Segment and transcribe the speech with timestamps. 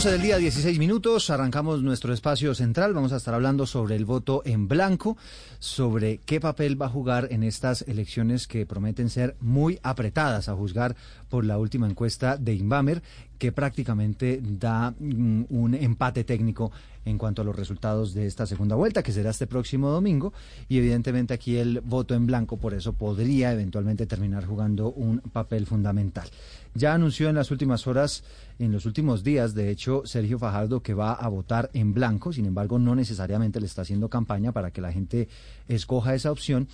[0.00, 4.06] 12 del día, 16 minutos, arrancamos nuestro espacio central, vamos a estar hablando sobre el
[4.06, 5.18] voto en blanco,
[5.58, 10.54] sobre qué papel va a jugar en estas elecciones que prometen ser muy apretadas, a
[10.54, 10.96] juzgar
[11.28, 13.02] por la última encuesta de Inbamer,
[13.38, 16.72] que prácticamente da mm, un empate técnico
[17.04, 20.32] en cuanto a los resultados de esta segunda vuelta, que será este próximo domingo,
[20.68, 25.66] y evidentemente aquí el voto en blanco, por eso podría eventualmente terminar jugando un papel
[25.66, 26.28] fundamental.
[26.74, 28.22] Ya anunció en las últimas horas,
[28.60, 32.46] en los últimos días, de hecho, Sergio Fajardo que va a votar en blanco, sin
[32.46, 35.28] embargo, no necesariamente le está haciendo campaña para que la gente
[35.66, 36.68] escoja esa opción,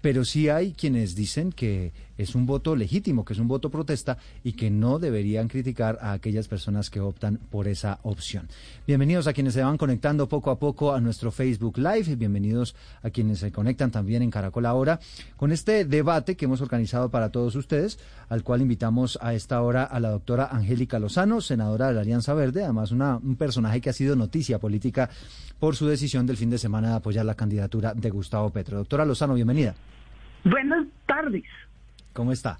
[0.00, 4.18] pero sí hay quienes dicen que es un voto legítimo, que es un voto protesta
[4.44, 8.48] y que no deberían criticar a aquellas personas que optan por esa opción.
[8.86, 13.08] Bienvenidos a quienes se van conectando poco a poco a nuestro Facebook Live, bienvenidos a
[13.08, 15.00] quienes se conectan también en Caracol Ahora
[15.38, 17.98] con este debate que hemos organizado para todos ustedes,
[18.28, 22.34] al cual invitamos a esta hora a la doctora Angélica Lozano, senadora de la Alianza
[22.34, 25.08] Verde, además una, un personaje que ha sido noticia política
[25.58, 28.76] por su decisión del fin de semana de apoyar la candidatura de Gustavo Petro.
[28.76, 29.74] Doctora Lozano, bienvenida.
[30.44, 31.44] Buenas tardes.
[32.12, 32.58] ¿Cómo está?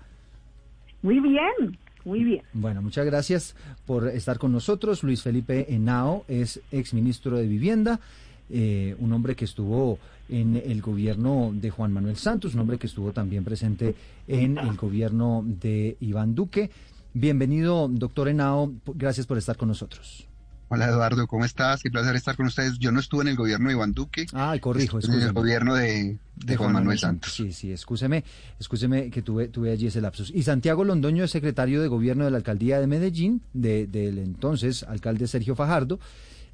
[1.02, 2.42] Muy bien, muy bien.
[2.54, 5.02] Bueno, muchas gracias por estar con nosotros.
[5.02, 8.00] Luis Felipe Henao es exministro de Vivienda,
[8.48, 9.98] eh, un hombre que estuvo
[10.30, 13.94] en el gobierno de Juan Manuel Santos, un hombre que estuvo también presente
[14.28, 16.70] en el gobierno de Iván Duque.
[17.12, 18.72] Bienvenido, doctor Henao.
[18.94, 20.26] Gracias por estar con nosotros.
[20.72, 21.82] Hola Eduardo, ¿cómo estás?
[21.82, 22.78] Qué placer estar con ustedes.
[22.78, 24.26] Yo no estuve en el gobierno de Iván Duque.
[24.32, 26.16] Ah, corrijo, En el gobierno de,
[26.56, 27.34] Juan, Manuel, Santos.
[27.34, 28.22] Sí, sí, escúcheme,
[28.60, 30.30] escúcheme que tuve, tuve allí ese lapsus.
[30.32, 35.26] Y Santiago Londoño es secretario de gobierno de la alcaldía de Medellín, del entonces alcalde
[35.26, 35.98] Sergio Fajardo,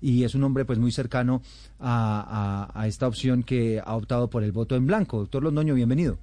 [0.07, 1.43] y es un hombre pues muy cercano
[1.81, 5.19] a, a esta opción que ha optado por el voto en blanco.
[5.19, 6.17] Doctor Londoño, bienvenido.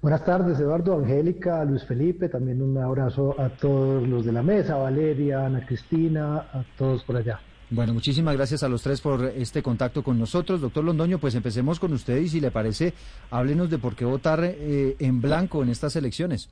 [0.00, 4.76] Buenas tardes, Eduardo, Angélica, Luis Felipe, también un abrazo a todos los de la mesa,
[4.76, 7.40] Valeria, Ana Cristina, a todos por allá.
[7.68, 10.60] Bueno, muchísimas gracias a los tres por este contacto con nosotros.
[10.60, 12.94] Doctor Londoño, pues empecemos con usted y si le parece,
[13.32, 16.48] háblenos de por qué votar eh, en blanco en estas elecciones.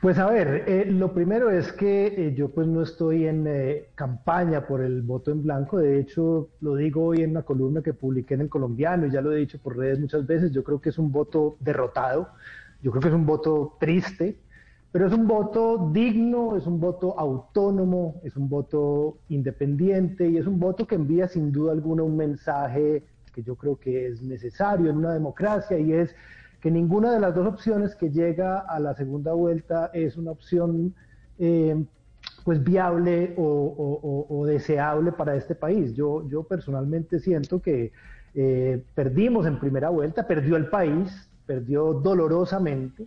[0.00, 3.88] Pues a ver, eh, lo primero es que eh, yo pues no estoy en eh,
[3.94, 7.94] campaña por el voto en blanco, de hecho lo digo hoy en una columna que
[7.94, 10.80] publiqué en el colombiano y ya lo he dicho por redes muchas veces, yo creo
[10.80, 12.28] que es un voto derrotado,
[12.82, 14.38] yo creo que es un voto triste,
[14.92, 20.46] pero es un voto digno, es un voto autónomo, es un voto independiente y es
[20.46, 23.02] un voto que envía sin duda alguna un mensaje
[23.34, 26.14] que yo creo que es necesario en una democracia y es
[26.66, 30.96] que ninguna de las dos opciones que llega a la segunda vuelta es una opción
[31.38, 31.80] eh,
[32.42, 35.94] pues viable o, deseable para este país.
[35.94, 37.92] Yo, yo personalmente siento que
[38.34, 43.06] eh, perdimos en primera vuelta, perdió el país, perdió dolorosamente,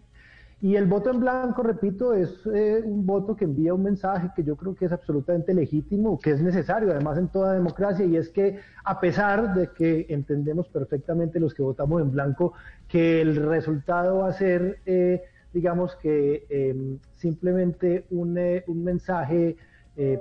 [0.61, 4.43] y el voto en blanco, repito, es eh, un voto que envía un mensaje que
[4.43, 8.27] yo creo que es absolutamente legítimo, que es necesario además en toda democracia, y es
[8.29, 12.53] que a pesar de que entendemos perfectamente los que votamos en blanco,
[12.89, 19.55] que el resultado va a ser, eh, digamos que em, simplemente un, eh, un mensaje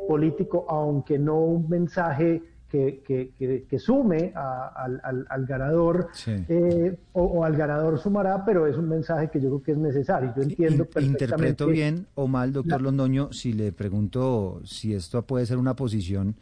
[0.09, 8.45] político, aunque no un mensaje que, que, sume al, ganador eh, o, al ganador sumará,
[8.45, 10.33] pero es un mensaje que yo creo que es necesario.
[10.37, 11.25] Yo entiendo perfectamente.
[11.25, 16.37] Interpreto bien o mal, doctor Londoño, si le pregunto si esto puede ser una posición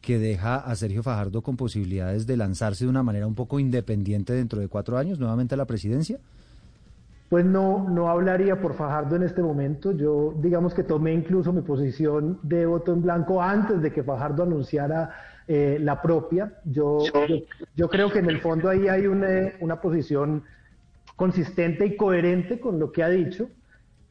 [0.00, 4.32] que deja a Sergio Fajardo con posibilidades de lanzarse de una manera un poco independiente
[4.32, 6.18] dentro de cuatro años nuevamente a la presidencia.
[7.28, 9.90] Pues no, no hablaría por Fajardo en este momento.
[9.90, 14.44] Yo digamos que tomé incluso mi posición de voto en blanco antes de que Fajardo
[14.44, 15.10] anunciara
[15.48, 16.54] eh, la propia.
[16.64, 16.98] Yo,
[17.74, 20.42] yo, creo que en el fondo ahí hay una, una posición
[21.14, 23.48] consistente y coherente con lo que ha dicho,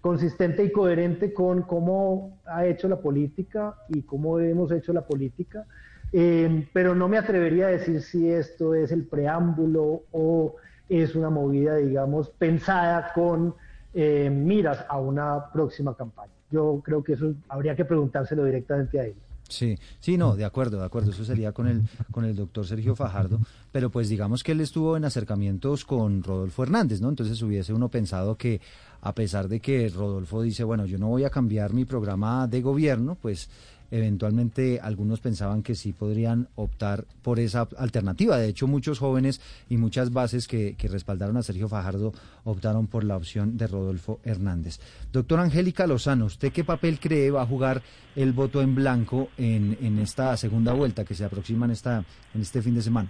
[0.01, 5.65] consistente y coherente con cómo ha hecho la política y cómo hemos hecho la política.
[6.13, 10.55] Eh, pero no me atrevería a decir si esto es el preámbulo o
[10.87, 13.55] es una movida, digamos, pensada con
[13.93, 16.31] eh, miras a una próxima campaña.
[16.51, 19.15] Yo creo que eso habría que preguntárselo directamente a él.
[19.47, 21.11] Sí, sí, no, de acuerdo, de acuerdo.
[21.11, 23.39] Eso sería con el, con el doctor Sergio Fajardo.
[23.71, 27.09] Pero pues digamos que él estuvo en acercamientos con Rodolfo Hernández, ¿no?
[27.09, 28.59] Entonces hubiese uno pensado que
[29.01, 32.61] a pesar de que Rodolfo dice, bueno, yo no voy a cambiar mi programa de
[32.61, 33.49] gobierno, pues
[33.91, 38.37] eventualmente algunos pensaban que sí podrían optar por esa alternativa.
[38.37, 43.17] De hecho, muchos jóvenes y muchas bases que, respaldaron a Sergio Fajardo optaron por la
[43.17, 44.79] opción de Rodolfo Hernández.
[45.11, 47.81] Doctor Angélica Lozano, ¿usted qué papel cree va a jugar
[48.15, 52.03] el voto en blanco en, en esta segunda vuelta que se aproxima en, esta,
[52.33, 53.09] en este fin de semana?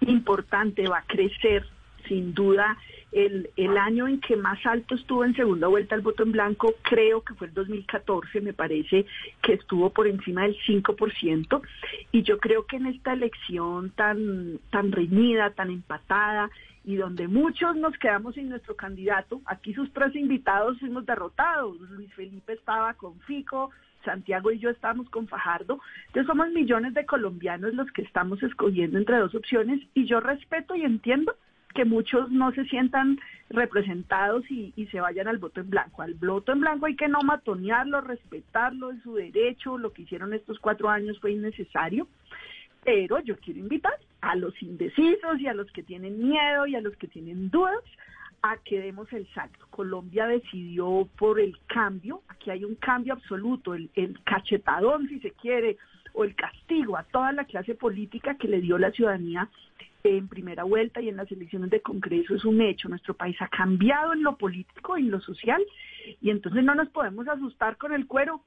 [0.00, 1.64] Importante, va a crecer
[2.08, 2.76] sin duda
[3.12, 6.74] el, el, año en que más alto estuvo en segunda vuelta el voto en blanco,
[6.82, 9.06] creo que fue el 2014, me parece
[9.42, 11.62] que estuvo por encima del 5%,
[12.12, 16.50] y yo creo que en esta elección tan, tan reñida, tan empatada,
[16.84, 22.12] y donde muchos nos quedamos sin nuestro candidato, aquí sus tres invitados fuimos derrotados, Luis
[22.14, 23.70] Felipe estaba con Fico,
[24.04, 28.96] Santiago y yo estamos con Fajardo, entonces somos millones de colombianos los que estamos escogiendo
[28.96, 31.34] entre dos opciones, y yo respeto y entiendo
[31.74, 33.18] que muchos no se sientan
[33.50, 36.02] representados y, se vayan al voto en blanco.
[36.02, 40.34] Al voto en blanco hay que no matonearlo, respetarlo, en su derecho, lo que hicieron
[40.34, 42.06] estos cuatro años fue innecesario,
[42.84, 46.80] pero yo quiero invitar a los indecisos y a los que tienen miedo y a
[46.80, 47.82] los que tienen dudas
[48.42, 49.66] a que demos el salto.
[49.70, 55.32] Colombia decidió por el cambio, aquí hay un cambio absoluto, el, el cachetadón si se
[55.32, 55.76] quiere,
[56.12, 59.48] o el castigo a toda la clase política que le dio la ciudadanía
[60.04, 62.88] en primera vuelta y en las elecciones de Congreso es un hecho.
[62.88, 65.62] Nuestro país ha cambiado en lo político y en lo social
[66.20, 68.42] y entonces no nos podemos asustar con el cuero.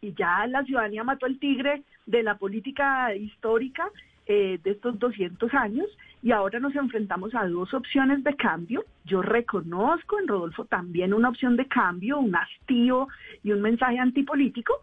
[0.00, 3.90] Y ya la ciudadanía mató el tigre de la política histórica
[4.26, 5.86] eh, de estos 200 años
[6.22, 8.84] y ahora nos enfrentamos a dos opciones de cambio.
[9.04, 13.08] Yo reconozco en Rodolfo también una opción de cambio, un hastío
[13.42, 14.80] y un mensaje antipolítico,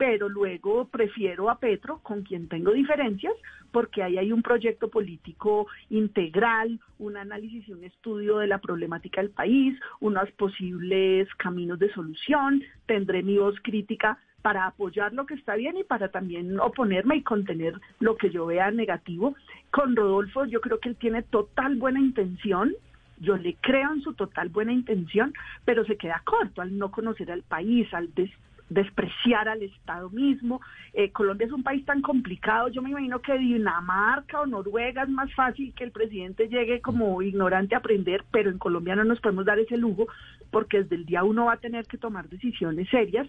[0.00, 3.34] pero luego prefiero a Petro, con quien tengo diferencias,
[3.70, 9.20] porque ahí hay un proyecto político integral, un análisis y un estudio de la problemática
[9.20, 15.34] del país, unos posibles caminos de solución, tendré mi voz crítica para apoyar lo que
[15.34, 19.34] está bien y para también oponerme y contener lo que yo vea negativo.
[19.70, 22.72] Con Rodolfo yo creo que él tiene total buena intención,
[23.18, 25.34] yo le creo en su total buena intención,
[25.66, 28.30] pero se queda corto al no conocer al país, al des
[28.70, 30.62] despreciar al Estado mismo.
[30.94, 35.08] Eh, Colombia es un país tan complicado, yo me imagino que Dinamarca o Noruega es
[35.08, 39.20] más fácil que el presidente llegue como ignorante a aprender, pero en Colombia no nos
[39.20, 40.06] podemos dar ese lujo
[40.50, 43.28] porque desde el día uno va a tener que tomar decisiones serias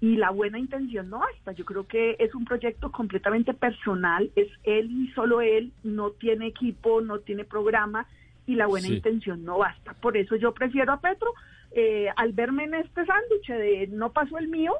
[0.00, 1.52] y la buena intención no basta.
[1.52, 6.48] Yo creo que es un proyecto completamente personal, es él y solo él, no tiene
[6.48, 8.06] equipo, no tiene programa
[8.46, 9.94] y la buena intención no basta.
[9.94, 11.32] Por eso yo prefiero a Petro
[11.74, 14.72] eh, al verme en este sándwich de no pasó el mío,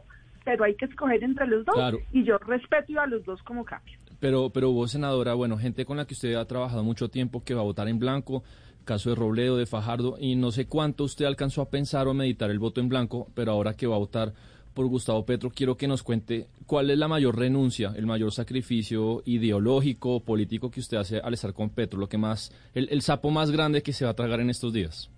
[0.44, 1.76] pero hay que escoger entre los dos
[2.12, 3.98] y yo respeto a los dos como cambio.
[4.20, 7.54] Pero, pero vos, senadora, bueno, gente con la que usted ha trabajado mucho tiempo que
[7.54, 8.44] va a votar en blanco,
[8.84, 12.50] caso de Robledo, de Fajardo, y no sé cuánto usted alcanzó a pensar o meditar
[12.50, 14.32] el voto en blanco, pero ahora que va a votar
[14.74, 19.22] por Gustavo Petro, quiero que nos cuente cuál es la mayor renuncia, el mayor sacrificio
[19.26, 23.30] ideológico, político que usted hace al estar con Petro, lo que más, el, el sapo
[23.30, 25.10] más grande que se va a tragar en estos días.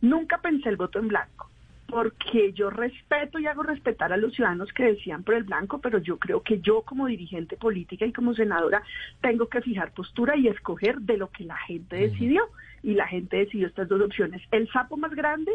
[0.00, 1.50] Nunca pensé el voto en blanco,
[1.88, 5.98] porque yo respeto y hago respetar a los ciudadanos que decían por el blanco, pero
[5.98, 8.82] yo creo que yo como dirigente política y como senadora
[9.20, 12.42] tengo que fijar postura y escoger de lo que la gente decidió.
[12.82, 14.42] Y la gente decidió estas dos opciones.
[14.52, 15.50] El sapo más grande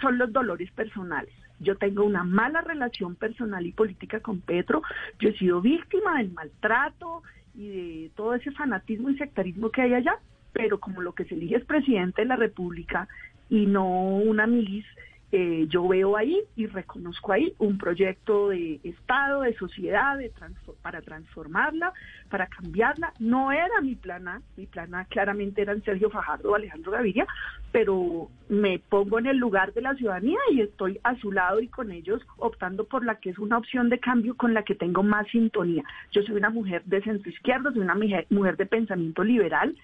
[0.00, 1.32] son los dolores personales.
[1.60, 4.82] Yo tengo una mala relación personal y política con Petro.
[5.18, 7.22] Yo he sido víctima del maltrato
[7.54, 10.16] y de todo ese fanatismo y sectarismo que hay allá,
[10.52, 13.08] pero como lo que se elige es presidente de la República
[13.50, 14.84] y no una milis,
[15.30, 20.32] eh, yo veo ahí y reconozco ahí un proyecto de Estado, de sociedad, de
[20.80, 21.92] para transformarla,
[22.30, 23.12] para cambiarla.
[23.18, 27.26] No era mi plan A, mi plan A claramente eran Sergio Fajardo o Alejandro Gaviria,
[27.72, 31.68] pero me pongo en el lugar de la ciudadanía y estoy a su lado y
[31.68, 35.02] con ellos optando por la que es una opción de cambio con la que tengo
[35.02, 35.84] más sintonía.
[36.10, 37.96] Yo soy una mujer de centro izquierdo, soy una
[38.30, 39.76] mujer de pensamiento liberal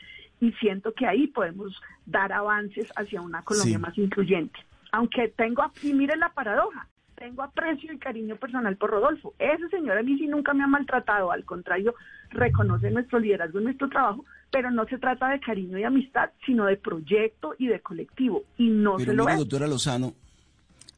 [0.45, 4.59] y siento que ahí podemos dar avances hacia una Colombia más incluyente.
[4.93, 9.35] Aunque tengo aquí, miren la paradoja, tengo aprecio y cariño personal por Rodolfo.
[9.39, 11.95] Ese señor a mí sí nunca me ha maltratado, al contrario,
[12.31, 16.67] reconoce nuestro liderazgo y nuestro trabajo, pero no se trata de cariño y amistad, sino
[16.67, 18.45] de proyecto y de colectivo.
[18.59, 20.13] Y no se lo mire, doctora Lozano,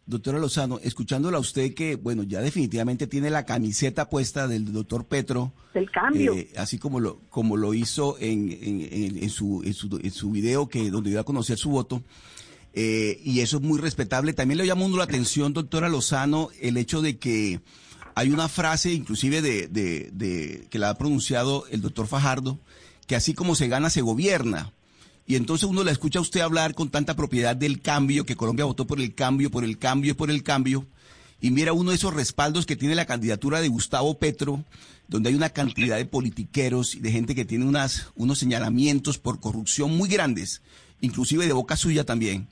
[0.06, 5.04] doctora Lozano, escuchándola a usted que, bueno, ya definitivamente tiene la camiseta puesta del doctor
[5.06, 5.52] Petro.
[5.74, 6.34] Del cambio.
[6.34, 10.68] Eh, así como lo, como lo hizo en, en, su, en, su, en su video
[10.68, 12.02] que, donde iba a conocer su voto.
[12.72, 14.32] Eh, y eso es muy respetable.
[14.32, 17.60] También le llama uno la atención, doctora Lozano, el hecho de que
[18.14, 22.60] hay una frase inclusive de, de, de, que la ha pronunciado el doctor Fajardo,
[23.06, 24.72] que así como se gana, se gobierna.
[25.26, 28.64] Y entonces uno la escucha a usted hablar con tanta propiedad del cambio, que Colombia
[28.64, 30.86] votó por el cambio, por el cambio por el cambio.
[31.40, 34.64] Y mira uno de esos respaldos que tiene la candidatura de Gustavo Petro,
[35.08, 39.40] donde hay una cantidad de politiqueros y de gente que tiene unas, unos señalamientos por
[39.40, 40.62] corrupción muy grandes,
[41.00, 42.48] inclusive de boca suya también.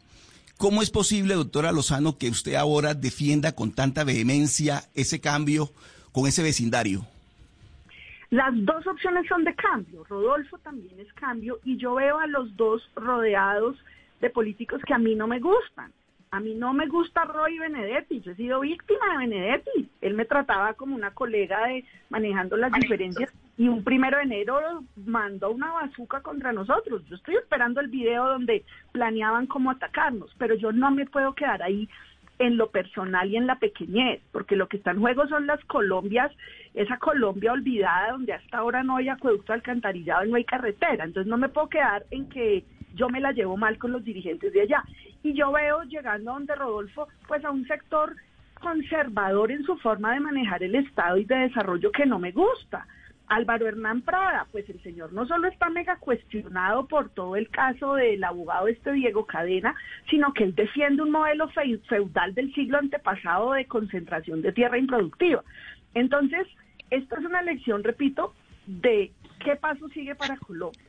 [0.57, 5.73] ¿Cómo es posible, doctora Lozano, que usted ahora defienda con tanta vehemencia ese cambio
[6.13, 7.07] con ese vecindario?
[8.31, 10.05] Las dos opciones son de cambio.
[10.05, 13.77] Rodolfo también es cambio y yo veo a los dos rodeados
[14.21, 15.93] de políticos que a mí no me gustan.
[16.31, 19.89] A mí no me gusta Roy Benedetti, yo he sido víctima de Benedetti.
[20.01, 24.83] Él me trataba como una colega de manejando las diferencias y un primero de enero
[24.97, 27.05] mandó una bazuca contra nosotros.
[27.07, 31.63] Yo estoy esperando el video donde planeaban cómo atacarnos, pero yo no me puedo quedar
[31.63, 31.89] ahí
[32.39, 35.65] en lo personal y en la pequeñez, porque lo que está en juego son las
[35.67, 36.33] Colombias,
[36.75, 41.05] esa Colombia olvidada donde hasta ahora no hay acueducto alcantarillado y no hay carretera.
[41.05, 42.65] Entonces no me puedo quedar en que
[42.95, 44.83] yo me la llevo mal con los dirigentes de allá.
[45.23, 48.15] Y yo veo llegando a donde Rodolfo, pues a un sector
[48.61, 52.87] conservador en su forma de manejar el Estado y de desarrollo que no me gusta.
[53.29, 57.95] Álvaro Hernán Prada, pues el señor no solo está mega cuestionado por todo el caso
[57.95, 59.75] del abogado este Diego Cadena,
[60.11, 65.43] sino que él defiende un modelo feudal del siglo antepasado de concentración de tierra improductiva.
[65.95, 66.47] Entonces,
[66.91, 68.35] esto es una lección, repito,
[68.67, 69.13] de
[69.45, 70.83] qué paso sigue para Colombia.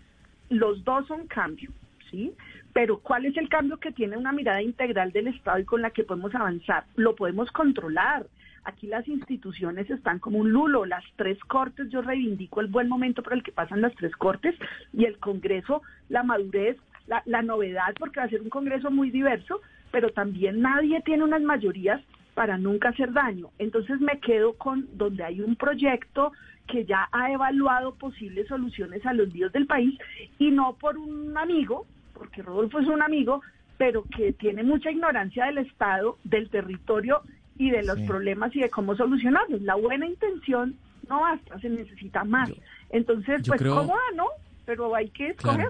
[0.49, 1.73] Los dos son cambios,
[2.11, 2.33] ¿sí?
[2.73, 5.91] Pero ¿cuál es el cambio que tiene una mirada integral del Estado y con la
[5.91, 6.83] que podemos avanzar?
[6.95, 8.27] Lo podemos controlar
[8.65, 13.21] Aquí las instituciones están como un lulo, las tres cortes, yo reivindico el buen momento
[13.21, 14.55] por el que pasan las tres cortes
[14.91, 19.61] y el Congreso, la madurez, la, novedad, porque va a ser un Congreso muy diverso,
[19.91, 22.01] pero también nadie tiene unas mayorías
[22.33, 23.49] para nunca hacer daño.
[23.59, 26.31] Entonces me quedo con donde hay un proyecto
[26.67, 29.95] que ya ha evaluado posibles soluciones a los líos del país
[30.39, 33.41] y no por un amigo, porque Rodolfo es un amigo,
[33.77, 37.21] pero que tiene mucha ignorancia del Estado, del territorio
[37.57, 39.61] y de los problemas y de cómo solucionarlos.
[39.61, 40.75] La buena intención
[41.09, 42.51] no basta, se necesita más.
[42.89, 44.25] Entonces, pues cómoda, ¿no?
[44.65, 45.69] Pero hay que escoger.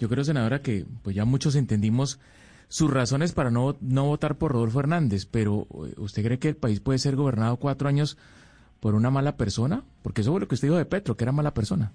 [0.00, 2.20] Yo creo, senadora, que pues ya muchos entendimos
[2.68, 6.56] sus razones para no, no votar por Rodolfo Hernández, pero eh, ¿usted cree que el
[6.56, 8.18] país puede ser gobernado cuatro años
[8.80, 9.82] por una mala persona?
[10.02, 11.92] Porque eso fue lo que usted dijo de Petro, que era mala persona.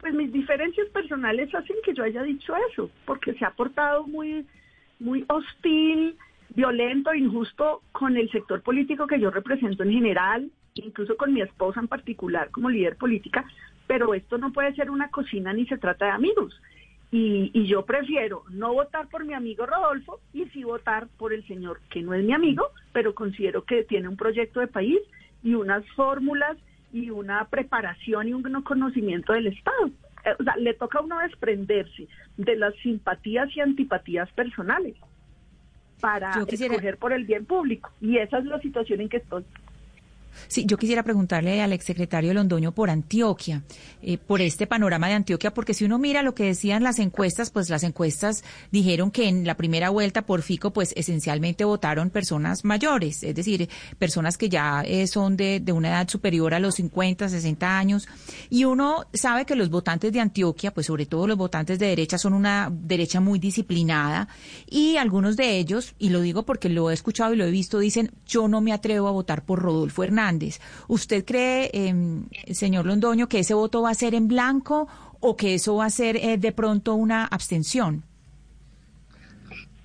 [0.00, 4.46] Pues mis diferencias personales hacen que yo haya dicho eso, porque se ha portado muy,
[5.00, 6.16] muy hostil,
[6.54, 11.80] violento, injusto con el sector político que yo represento en general, incluso con mi esposa
[11.80, 13.44] en particular como líder política,
[13.86, 16.60] pero esto no puede ser una cocina ni se trata de amigos.
[17.10, 21.46] Y, y, yo prefiero no votar por mi amigo Rodolfo y sí votar por el
[21.46, 24.98] señor que no es mi amigo, pero considero que tiene un proyecto de país
[25.44, 26.56] y unas fórmulas
[26.92, 29.90] y una preparación y un conocimiento del Estado.
[30.24, 34.96] Eh, o sea, le toca a uno desprenderse de las simpatías y antipatías personales
[36.00, 37.90] para escoger por el bien público.
[38.00, 39.44] Y esa es la situación en que estoy.
[40.48, 43.62] Sí, yo quisiera preguntarle al exsecretario Londoño por Antioquia,
[44.02, 47.50] eh, por este panorama de Antioquia, porque si uno mira lo que decían las encuestas,
[47.50, 52.64] pues las encuestas dijeron que en la primera vuelta por Fico, pues esencialmente votaron personas
[52.64, 56.76] mayores, es decir, personas que ya eh, son de, de, una edad superior a los
[56.76, 58.08] 50, 60 años.
[58.50, 62.18] Y uno sabe que los votantes de Antioquia, pues sobre todo los votantes de derecha,
[62.18, 64.28] son una derecha muy disciplinada
[64.68, 67.78] y algunos de ellos, y lo digo porque lo he escuchado y lo he visto,
[67.78, 70.23] dicen, yo no me atrevo a votar por Rodolfo Hernández
[70.88, 74.88] ¿Usted cree, em, señor Londoño, que ese voto va a ser en blanco
[75.20, 78.04] o que eso va a ser eh, de pronto una abstención?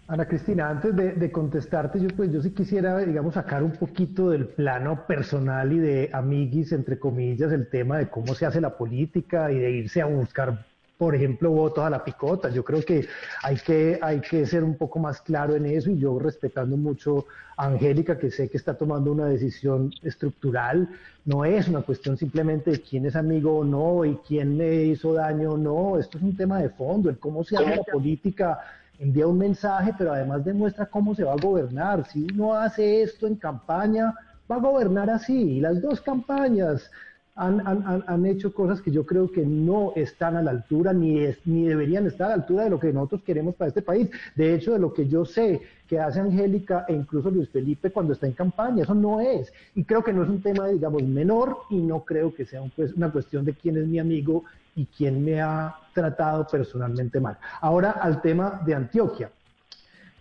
[0.08, 4.48] Ana Cristina, antes de, contestarte, yo pues yo sí quisiera, digamos, sacar un poquito del
[4.48, 9.52] plano personal y de amiguis, entre comillas, el tema de cómo se hace la política
[9.52, 10.66] y de irse a buscar
[11.00, 12.50] por ejemplo, votos a la picota.
[12.50, 13.08] Yo creo que
[13.42, 17.26] hay que, hay que ser un poco más claro en eso y yo respetando mucho
[17.56, 20.90] a Angélica, que sé que está tomando una decisión estructural,
[21.24, 25.14] no es una cuestión simplemente de quién es amigo o no y quién le hizo
[25.14, 28.60] daño o no, esto es un tema de fondo, el cómo se hace la política
[29.00, 32.06] envía un mensaje, pero además demuestra cómo se va a gobernar.
[32.10, 34.14] Si uno hace esto en campaña,
[34.52, 35.54] va a gobernar así.
[35.54, 36.92] Y las dos campañas,
[37.40, 42.06] han, hecho cosas que yo creo que no están a la altura ni, ni deberían
[42.06, 44.10] estar a la altura de lo que nosotros queremos para este país.
[44.36, 48.14] De hecho, de lo que yo sé que hace Angélica e incluso Luis Felipe cuando
[48.14, 49.52] está en campaña, eso no es.
[49.74, 52.94] Y creo que no es un tema, digamos, menor y no creo que sea pues,
[52.94, 54.44] una cuestión de quién es mi amigo
[54.76, 57.38] y quién me ha tratado personalmente mal.
[57.62, 59.32] Ahora al tema de Antioquia.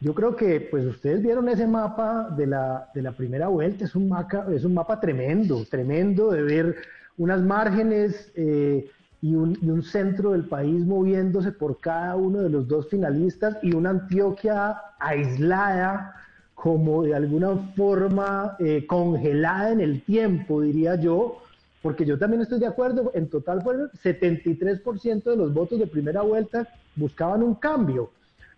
[0.00, 3.96] Yo creo que, pues ustedes vieron ese mapa de la, de la primera vuelta, es
[3.96, 6.76] un, mapa, es un mapa tremendo, tremendo de ver
[7.18, 8.88] unas márgenes eh,
[9.20, 13.90] y, un, centro del país moviéndose por cada uno de los dos finalistas y una
[13.90, 16.14] Antioquia aislada,
[16.54, 21.38] como de alguna forma eh, congelada en el tiempo, diría yo,
[21.82, 25.86] porque yo también estoy de acuerdo, en total fue el 73% de los votos de
[25.86, 28.10] primera vuelta buscaban un cambio.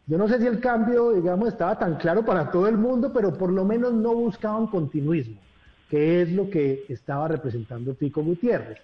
[0.06, 3.32] Yo no sé si el cambio, digamos, estaba tan claro para todo el mundo, pero
[3.34, 5.36] por lo menos no buscaban continuismo,
[5.90, 8.78] que es lo que estaba representando Pico Gutiérrez.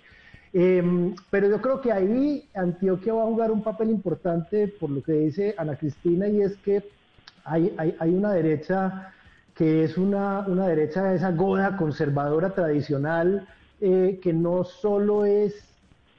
[0.53, 5.03] Eh, pero yo creo que ahí Antioquia va a jugar un papel importante por lo
[5.03, 6.83] que dice Ana Cristina y es que
[7.45, 9.13] hay, hay, una derecha
[9.55, 13.47] que es una, una derecha, esa goda conservadora tradicional,
[13.81, 15.55] eh, que no solo es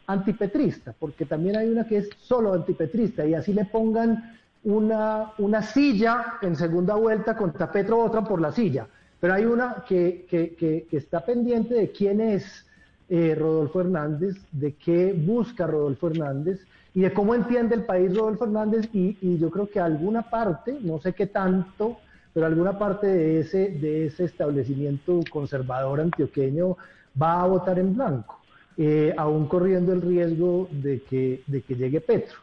[0.08, 5.62] antipetrista, porque también hay una que es solo antipetrista y así le pongan una, una
[5.62, 8.88] silla en segunda vuelta contra Petro, otra por la silla.
[9.19, 12.65] Pero hay una que, que, que, está pendiente de quién es
[13.09, 16.59] eh, Rodolfo Hernández, de qué busca Rodolfo Hernández
[16.93, 21.00] y de cómo entiende el país Rodolfo Hernández y, yo creo que alguna parte, no
[21.00, 21.97] sé qué tanto,
[22.33, 26.77] pero alguna parte de ese, de ese establecimiento conservador antioqueño
[27.19, 28.39] va a votar en blanco,
[28.77, 32.38] eh, aún corriendo el riesgo de que, de que llegue Petro.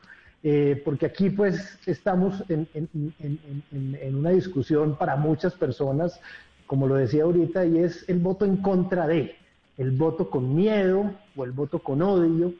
[0.46, 2.90] Eh, porque aquí pues estamos en, en,
[3.72, 6.20] en, una discusión para muchas personas,
[6.74, 9.36] como lo decía ahorita, y es el voto en contra de,
[9.78, 12.52] el voto con miedo o el voto con odio.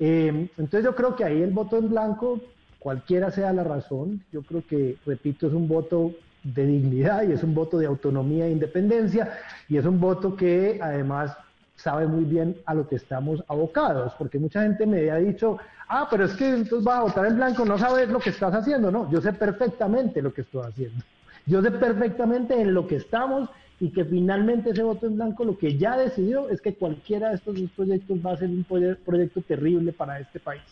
[0.00, 2.40] Eh, entonces yo creo que ahí el voto en blanco,
[2.80, 6.10] cualquiera sea la razón, yo creo que, repito, es un voto
[6.42, 10.80] de dignidad y es un voto de autonomía e independencia y es un voto que
[10.82, 11.36] además
[11.76, 16.08] sabe muy bien a lo que estamos abocados, porque mucha gente me ha dicho, ah,
[16.10, 18.90] pero es que entonces vas a votar en blanco, no sabes lo que estás haciendo,
[18.90, 21.04] no, yo sé perfectamente lo que estoy haciendo,
[21.46, 23.48] yo sé perfectamente en lo que estamos
[23.80, 27.36] y que finalmente ese voto en blanco lo que ya decidió es que cualquiera de
[27.36, 30.62] estos dos proyectos va a ser un proyecto terrible para este país.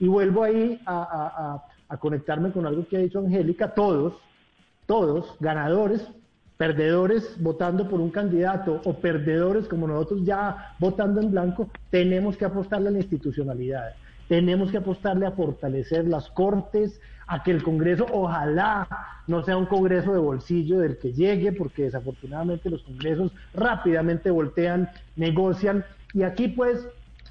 [0.00, 4.14] Y vuelvo ahí a, a, a conectarme con algo que ha dicho Angélica, todos,
[4.86, 6.06] todos, ganadores,
[6.56, 12.46] perdedores votando por un candidato o perdedores como nosotros ya votando en blanco, tenemos que
[12.46, 13.94] apostarle a la institucionalidad,
[14.28, 18.88] tenemos que apostarle a fortalecer las cortes, a que el Congreso ojalá
[19.26, 24.88] no sea un Congreso de bolsillo del que llegue, porque desafortunadamente los Congresos rápidamente voltean,
[25.16, 26.86] negocian, y aquí pues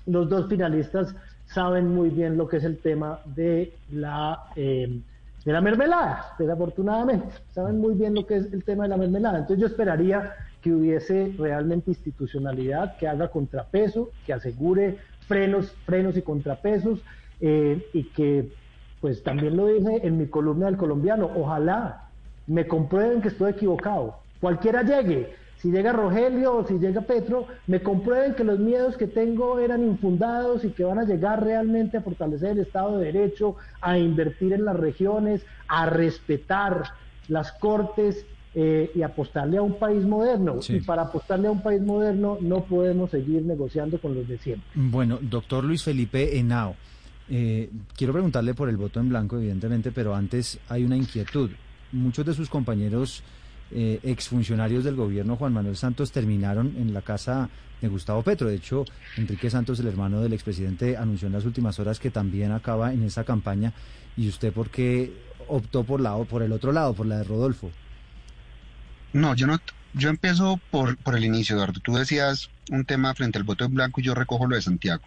[0.05, 4.43] los dos finalistas saben muy bien lo que es el tema de la...
[4.55, 5.01] Eh,
[5.45, 7.27] de la mermelada, desafortunadamente.
[7.51, 9.37] Saben muy bien lo que es el tema de la mermelada.
[9.37, 16.23] Entonces yo esperaría que hubiese realmente institucionalidad, que haga contrapeso, que asegure frenos, frenos y
[16.23, 16.99] contrapesos,
[17.41, 18.51] eh, y que,
[19.05, 22.09] pues también lo dije en mi columna del colombiano, ojalá
[22.47, 24.15] me comprueben que estoy equivocado.
[24.41, 29.05] Cualquiera llegue, si llega Rogelio o si llega Petro, me comprueben que los miedos que
[29.05, 33.57] tengo eran infundados y que van a llegar realmente a fortalecer el Estado de Derecho,
[33.79, 36.85] a invertir en las regiones, a respetar
[37.27, 40.55] las cortes eh, y apostarle a un país moderno.
[40.67, 44.67] Y para apostarle a un país moderno no podemos seguir negociando con los de siempre.
[44.73, 46.75] Bueno, doctor Luis Felipe Henao,
[47.29, 51.51] eh, quiero preguntarle por el voto en blanco, evidentemente, pero antes hay una inquietud.
[51.91, 53.23] Muchos de sus compañeros
[53.71, 57.49] eh, exfuncionarios del gobierno Juan Manuel Santos terminaron en la casa
[57.81, 58.47] de Gustavo Petro.
[58.47, 58.85] De hecho,
[59.17, 63.03] Enrique Santos, el hermano del expresidente, anunció en las últimas horas que también acaba en
[63.03, 63.73] esa campaña.
[64.17, 65.13] ¿Y usted por qué
[65.47, 67.71] optó por, lado, por el otro lado, por la de Rodolfo?
[69.13, 69.59] No, yo no.
[69.93, 71.79] Yo empiezo por, por el inicio, Eduardo.
[71.79, 75.03] Tú decías un tema frente al voto en blanco y yo recojo lo de Santiago.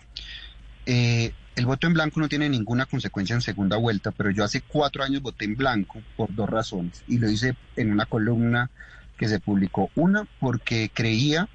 [0.86, 4.60] Eh, el voto en blanco no tiene ninguna consecuencia en segunda vuelta, pero yo hace
[4.60, 8.70] cuatro años voté en blanco por dos razones y lo hice en una columna
[9.16, 9.90] que se publicó.
[9.96, 11.48] Una, porque creía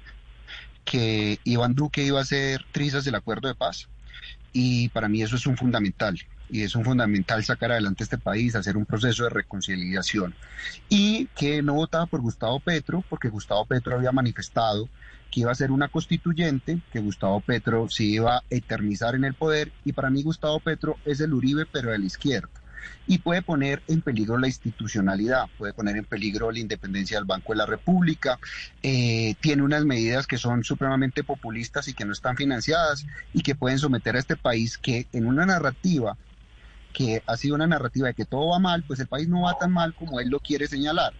[0.84, 3.88] que Iván Duque iba a ser trizas del acuerdo de paz
[4.52, 8.54] y para mí eso es un fundamental y es un fundamental sacar adelante este país,
[8.54, 10.34] hacer un proceso de reconciliación.
[10.90, 14.90] Y que no votaba por Gustavo Petro, porque Gustavo Petro había manifestado
[15.34, 19.34] que iba a ser una constituyente, que Gustavo Petro se iba a eternizar en el
[19.34, 22.48] poder, y para mí Gustavo Petro es el Uribe, pero de la izquierda.
[23.08, 27.52] Y puede poner en peligro la institucionalidad, puede poner en peligro la independencia del Banco
[27.52, 28.38] de la República,
[28.80, 33.56] eh, tiene unas medidas que son supremamente populistas y que no están financiadas y que
[33.56, 36.16] pueden someter a este país que en una narrativa
[36.94, 39.58] que ha sido una narrativa de que todo va mal, pues el país no va
[39.58, 41.12] tan mal como él lo quiere señalar.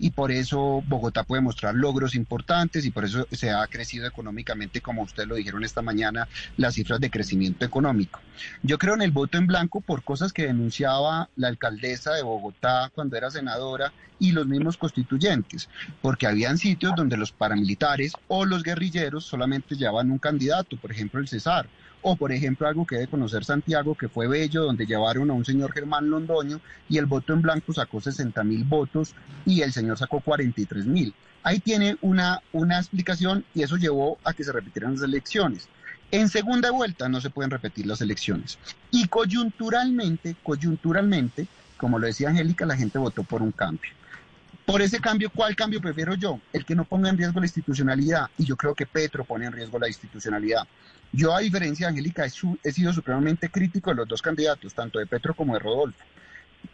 [0.00, 4.80] Y por eso Bogotá puede mostrar logros importantes y por eso se ha crecido económicamente,
[4.80, 8.20] como ustedes lo dijeron esta mañana, las cifras de crecimiento económico.
[8.62, 12.90] Yo creo en el voto en blanco por cosas que denunciaba la alcaldesa de Bogotá
[12.94, 15.68] cuando era senadora y los mismos constituyentes,
[16.02, 21.20] porque habían sitios donde los paramilitares o los guerrilleros solamente llevaban un candidato, por ejemplo
[21.20, 21.68] el Cesar
[22.02, 25.44] o por ejemplo algo que debe conocer Santiago, que fue Bello, donde llevaron a un
[25.44, 29.98] señor Germán Londoño y el voto en blanco sacó 60 mil votos y el señor
[29.98, 31.14] sacó 43 mil.
[31.42, 35.68] Ahí tiene una, una explicación y eso llevó a que se repitieran las elecciones.
[36.10, 38.58] En segunda vuelta no se pueden repetir las elecciones.
[38.90, 43.90] Y coyunturalmente, coyunturalmente, como lo decía Angélica, la gente votó por un cambio.
[44.66, 46.40] Por ese cambio, ¿cuál cambio prefiero yo?
[46.52, 48.28] El que no ponga en riesgo la institucionalidad.
[48.38, 50.66] Y yo creo que Petro pone en riesgo la institucionalidad.
[51.12, 55.06] Yo, a diferencia de Angélica, he, sido supremamente crítico de los dos candidatos, tanto de
[55.06, 56.04] Petro como de Rodolfo.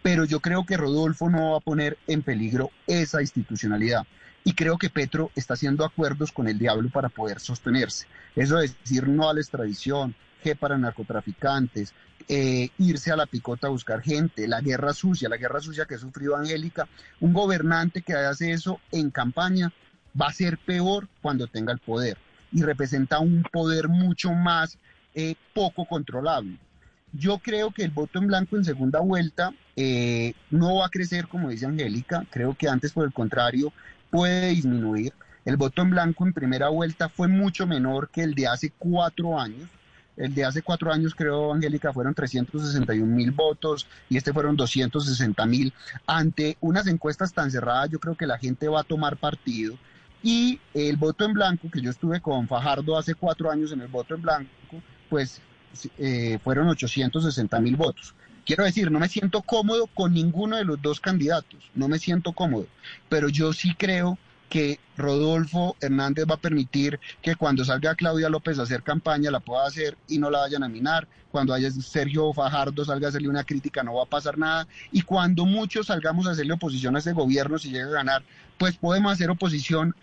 [0.02, 4.06] Pero yo creo que Rodolfo no va a poner en peligro esa institucionalidad.
[4.44, 8.06] Y creo que Petro está haciendo acuerdos con el diablo para poder sostenerse.
[8.34, 11.94] Eso es decir no a la extradición, G para narcotraficantes,
[12.28, 15.94] eh, irse a la picota a buscar gente, la guerra sucia, la guerra sucia que
[15.94, 16.88] ha sufrido Angélica.
[17.20, 19.72] Un gobernante que hace eso en campaña
[20.20, 22.18] va a ser peor cuando tenga el poder
[22.52, 24.78] y representa un poder mucho más
[25.14, 26.58] eh, poco controlable.
[27.12, 31.28] Yo creo que el voto en blanco en segunda vuelta eh, no va a crecer,
[31.28, 33.72] como dice Angélica, creo que antes por el contrario
[34.10, 35.12] puede disminuir.
[35.44, 39.38] El voto en blanco en primera vuelta fue mucho menor que el de hace cuatro
[39.38, 39.68] años.
[40.16, 45.46] El de hace cuatro años, creo, Angélica, fueron 361 mil votos y este fueron 260
[45.46, 45.72] mil.
[46.06, 49.76] Ante unas encuestas tan cerradas, yo creo que la gente va a tomar partido
[50.22, 53.88] y el voto en blanco, que yo estuve con Fajardo hace cuatro años en el
[53.88, 54.50] voto en blanco,
[55.08, 55.40] pues
[55.98, 58.14] eh, fueron 860 mil votos.
[58.44, 62.32] Quiero decir, no me siento cómodo con ninguno de los dos candidatos, no me siento
[62.32, 62.66] cómodo,
[63.08, 68.58] pero yo sí creo que Rodolfo Hernández va a permitir que cuando salga Claudia López
[68.58, 71.06] a hacer campaña la pueda hacer y no la vayan a minar.
[71.30, 74.66] Cuando haya Sergio Fajardo salga a hacerle una crítica no va a pasar nada.
[74.92, 78.22] Y cuando muchos salgamos a hacerle oposición a ese gobierno si llega a ganar,
[78.58, 79.94] pues podemos hacer oposición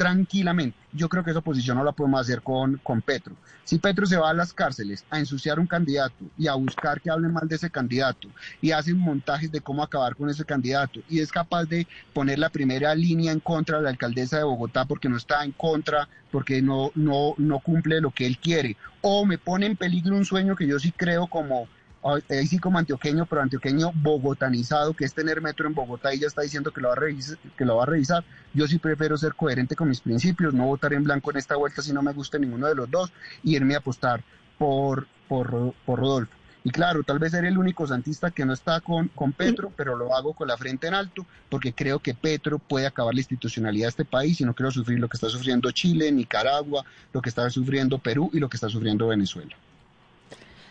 [0.00, 0.78] tranquilamente.
[0.94, 3.36] Yo creo que esa oposición no la podemos hacer con, con Petro.
[3.64, 7.10] Si Petro se va a las cárceles a ensuciar un candidato y a buscar que
[7.10, 8.26] hablen mal de ese candidato
[8.62, 12.48] y hace montajes de cómo acabar con ese candidato y es capaz de poner la
[12.48, 16.62] primera línea en contra de la alcaldesa de Bogotá porque no está en contra, porque
[16.62, 20.56] no, no, no cumple lo que él quiere, o me pone en peligro un sueño
[20.56, 21.68] que yo sí creo como
[22.02, 26.26] ahí sí como antioqueño, pero antioqueño bogotanizado, que es tener metro en Bogotá y ya
[26.26, 28.24] está diciendo que lo va a revisar, que lo va a revisar.
[28.54, 31.82] Yo sí prefiero ser coherente con mis principios, no votar en blanco en esta vuelta
[31.82, 34.22] si no me gusta ninguno de los dos y irme a apostar
[34.58, 36.34] por, por, por Rodolfo.
[36.62, 39.96] Y claro, tal vez seré el único santista que no está con, con Petro, pero
[39.96, 43.86] lo hago con la frente en alto, porque creo que Petro puede acabar la institucionalidad
[43.86, 47.30] de este país y no quiero sufrir lo que está sufriendo Chile, Nicaragua, lo que
[47.30, 49.56] está sufriendo Perú y lo que está sufriendo Venezuela.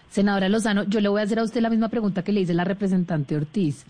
[0.10, 2.54] Senadora Lozano, yo le voy a hacer a usted la misma pregunta que le hice
[2.54, 3.86] la representante Ortiz.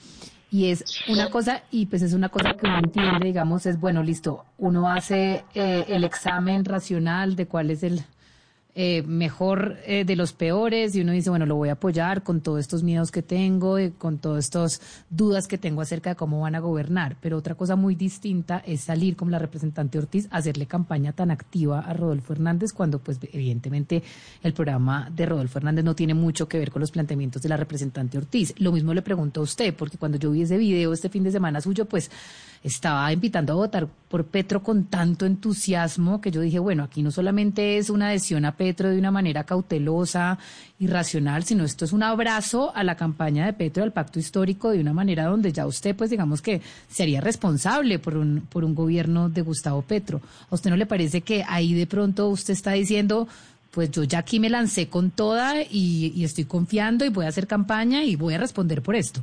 [0.51, 4.01] Y es una cosa, y pues es una cosa que uno entiende, digamos, es bueno,
[4.01, 8.03] listo, uno hace eh, el examen racional de cuál es el,
[8.75, 12.41] eh, mejor eh, de los peores y uno dice, bueno, lo voy a apoyar con
[12.41, 16.41] todos estos miedos que tengo, y con todas estas dudas que tengo acerca de cómo
[16.41, 17.17] van a gobernar.
[17.19, 21.79] Pero otra cosa muy distinta es salir como la representante Ortiz, hacerle campaña tan activa
[21.79, 24.03] a Rodolfo Hernández cuando pues evidentemente
[24.43, 27.57] el programa de Rodolfo Hernández no tiene mucho que ver con los planteamientos de la
[27.57, 28.53] representante Ortiz.
[28.59, 31.31] Lo mismo le pregunto a usted, porque cuando yo vi ese video este fin de
[31.31, 32.11] semana suyo, pues
[32.63, 37.11] estaba invitando a votar por Petro con tanto entusiasmo que yo dije, bueno, aquí no
[37.11, 40.37] solamente es una adhesión a Petro de una manera cautelosa
[40.79, 44.71] y racional, sino esto es un abrazo a la campaña de Petro, al pacto histórico,
[44.71, 48.75] de una manera donde ya usted, pues digamos que sería responsable por un, por un
[48.75, 50.21] gobierno de Gustavo Petro.
[50.49, 53.27] ¿A usted no le parece que ahí de pronto usted está diciendo,
[53.71, 57.29] pues yo ya aquí me lancé con toda y, y estoy confiando y voy a
[57.29, 59.21] hacer campaña y voy a responder por esto?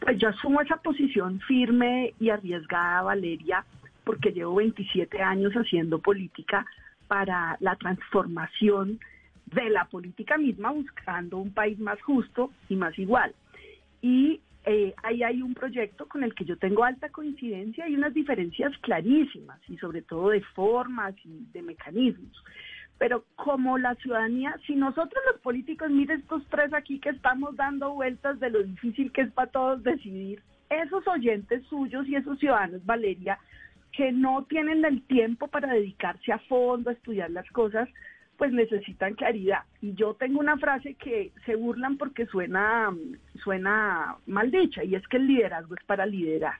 [0.00, 3.64] Pues yo asumo esa posición firme y arriesgada, Valeria,
[4.04, 6.66] porque llevo 27 años haciendo política
[7.10, 9.00] para la transformación
[9.46, 13.34] de la política misma, buscando un país más justo y más igual.
[14.00, 18.14] Y eh, ahí hay un proyecto con el que yo tengo alta coincidencia y unas
[18.14, 22.44] diferencias clarísimas, y sobre todo de formas y de mecanismos
[23.00, 27.94] pero como la ciudadanía, si nosotros los políticos, mire estos tres aquí que estamos dando
[27.94, 32.84] vueltas de lo difícil que es para todos decidir, esos oyentes suyos y esos ciudadanos,
[32.84, 33.38] Valeria,
[33.92, 37.88] que no tienen el tiempo para dedicarse a fondo a estudiar las cosas,
[38.36, 39.64] pues necesitan claridad.
[39.82, 42.90] Y yo tengo una frase que se burlan porque suena,
[43.42, 46.54] suena mal dicha, y es que el liderazgo es para liderar.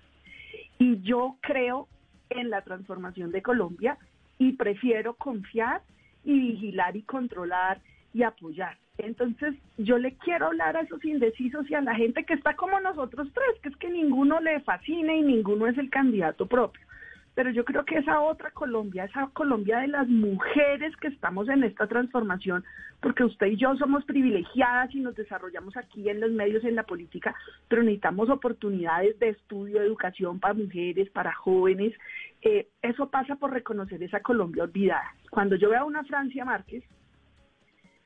[0.78, 1.88] Y yo creo
[2.28, 3.96] en la transformación de Colombia
[4.38, 5.82] y prefiero confiar
[6.24, 7.80] y vigilar y controlar
[8.12, 8.76] y apoyar.
[8.98, 12.78] Entonces, yo le quiero hablar a esos indecisos y a la gente que está como
[12.80, 16.89] nosotros tres, que es que ninguno le fascina y ninguno es el candidato propio
[17.34, 21.64] pero yo creo que esa otra Colombia, esa Colombia de las mujeres que estamos en
[21.64, 22.64] esta transformación,
[23.00, 26.82] porque usted y yo somos privilegiadas y nos desarrollamos aquí en los medios, en la
[26.82, 27.34] política,
[27.68, 31.94] pero necesitamos oportunidades de estudio, educación para mujeres, para jóvenes.
[32.42, 35.14] Eh, eso pasa por reconocer esa Colombia olvidada.
[35.30, 36.84] Cuando yo veo a una Francia Márquez,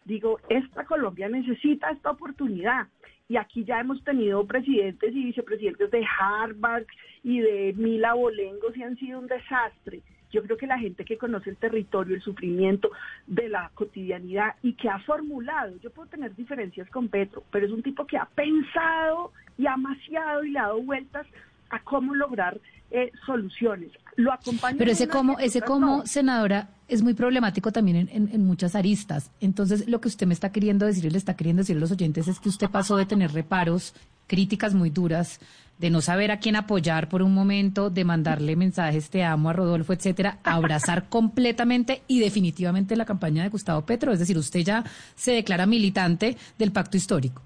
[0.05, 2.89] digo, esta Colombia necesita esta oportunidad
[3.29, 6.85] y aquí ya hemos tenido presidentes y vicepresidentes de Harvard
[7.23, 10.03] y de Mila Bolengos y han sido un desastre.
[10.31, 12.91] Yo creo que la gente que conoce el territorio, el sufrimiento
[13.27, 17.73] de la cotidianidad y que ha formulado, yo puedo tener diferencias con Petro, pero es
[17.73, 21.27] un tipo que ha pensado y ha maciado y le ha dado vueltas
[21.75, 22.61] a cómo lograr
[22.91, 23.91] eh, soluciones.
[24.17, 24.79] Lo acompaña.
[24.79, 29.31] Pero ese como, ese como senadora es muy problemático también en, muchas aristas.
[29.41, 31.91] Entonces, lo que usted me está queriendo decir y le está queriendo decir a los
[31.91, 33.95] oyentes es que usted pasó de tener reparos,
[34.29, 35.41] críticas muy duras,
[35.79, 39.55] de no saber a quién apoyar por un momento, de mandarle mensajes te amo a
[39.55, 44.13] Rodolfo, etcétera, a abrazar completamente y definitivamente la campaña de Gustavo Petro.
[44.13, 44.85] Es decir, usted ya
[45.17, 47.43] se declara militante del pacto histórico.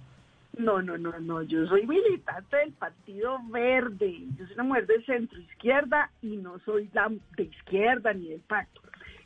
[0.59, 5.05] No, no, no, no, yo soy militante del Partido Verde, yo soy una mujer de
[5.05, 8.81] centro izquierda y no soy la de izquierda ni del pacto.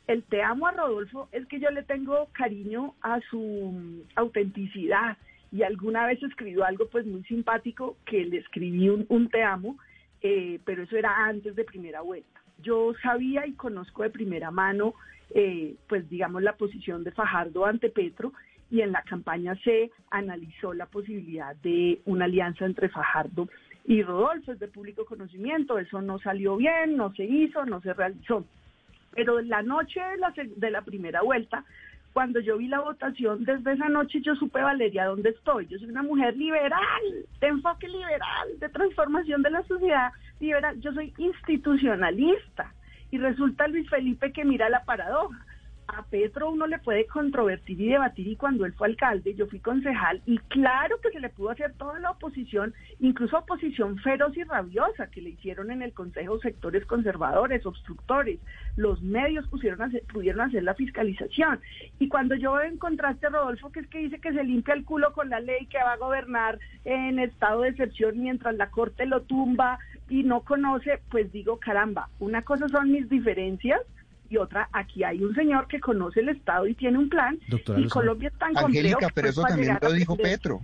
[0.05, 5.17] El te amo a Rodolfo es que yo le tengo cariño a su autenticidad
[5.51, 9.77] y alguna vez escribió algo pues muy simpático que le escribí un, te amo,
[10.21, 12.41] eh, pero eso era antes de primera vuelta.
[12.61, 14.93] Yo sabía y conozco de primera mano
[15.35, 18.33] eh, pues digamos la posición de Fajardo ante Petro
[18.73, 23.47] y en la campaña se analizó la posibilidad de una alianza entre Fajardo
[23.85, 27.93] y Rodolfo, es de público conocimiento, eso no salió bien, no se hizo, no se
[27.93, 28.43] realizó.
[29.11, 31.63] Pero la noche de la, de la primera vuelta,
[32.13, 35.67] cuando yo vi la votación, desde esa noche yo supe, Valeria, dónde estoy.
[35.67, 37.03] Yo soy una mujer liberal,
[37.41, 40.81] de enfoque liberal, de transformación de la sociedad liberal.
[40.81, 42.73] Yo soy institucionalista.
[43.11, 45.45] Y resulta Luis Felipe que mira la paradoja
[45.87, 49.59] a Petro uno le puede controvertir y debatir y cuando él fue alcalde, yo fui
[49.59, 54.43] concejal y claro que se le pudo hacer toda la oposición, incluso oposición feroz y
[54.43, 58.39] rabiosa que le hicieron en el Consejo sectores conservadores, obstructores,
[58.75, 61.59] los medios pusieron pudieron hacer la fiscalización.
[61.99, 64.73] Y cuando yo veo en contraste a Rodolfo que es que dice que se limpia
[64.73, 68.69] el culo con la ley que va a gobernar en estado de excepción mientras la
[68.69, 73.81] corte lo tumba y no conoce, pues digo caramba, una cosa son mis diferencias
[74.29, 77.39] y otra, aquí hay un señor que conoce el Estado y tiene un plan,
[77.77, 80.61] y Colombia es tan Angélica, pero eso también lo dijo Petro.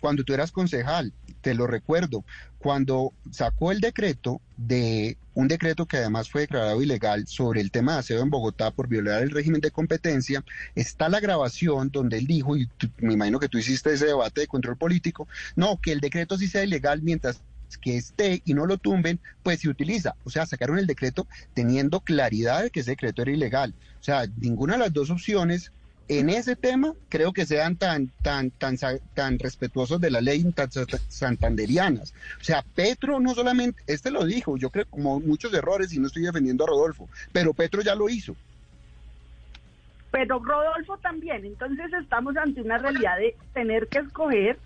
[0.00, 2.24] Cuando tú eras concejal, te lo recuerdo,
[2.58, 7.94] cuando sacó el decreto de un decreto que además fue declarado ilegal sobre el tema
[7.94, 12.26] de aseo en Bogotá por violar el régimen de competencia, está la grabación donde él
[12.26, 16.00] dijo, y me imagino que tú hiciste ese debate de control político, no, que el
[16.00, 17.42] decreto sí sea ilegal mientras
[17.78, 20.14] que esté y no lo tumben, pues se utiliza.
[20.24, 23.74] O sea, sacaron el decreto teniendo claridad de que ese decreto era ilegal.
[24.00, 25.72] O sea, ninguna de las dos opciones
[26.08, 28.76] en ese tema creo que sean tan, tan, tan,
[29.14, 30.68] tan respetuosos de la ley, tan
[31.08, 32.12] santanderianas.
[32.40, 36.08] O sea, Petro no solamente, este lo dijo, yo creo como muchos errores y no
[36.08, 38.36] estoy defendiendo a Rodolfo, pero Petro ya lo hizo.
[40.10, 44.58] Pero Rodolfo también, entonces estamos ante una realidad de tener que escoger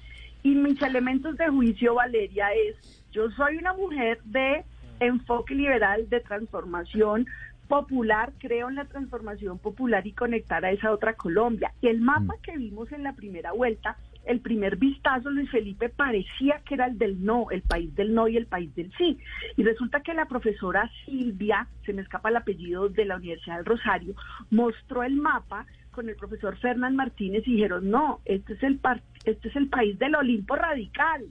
[0.42, 2.76] y mis elementos de juicio, Valeria, es
[3.18, 4.64] yo soy una mujer de
[5.00, 7.26] enfoque liberal, de transformación
[7.66, 11.72] popular, creo en la transformación popular y conectar a esa otra Colombia.
[11.80, 12.42] Y el mapa mm.
[12.42, 16.96] que vimos en la primera vuelta, el primer vistazo, Luis Felipe, parecía que era el
[16.96, 19.18] del no, el país del no y el país del sí.
[19.56, 23.64] Y resulta que la profesora Silvia, se me escapa el apellido de la Universidad del
[23.64, 24.14] Rosario,
[24.52, 28.78] mostró el mapa con el profesor Fernán Martínez y dijeron, no, este es el,
[29.24, 31.26] este es el país del Olimpo radical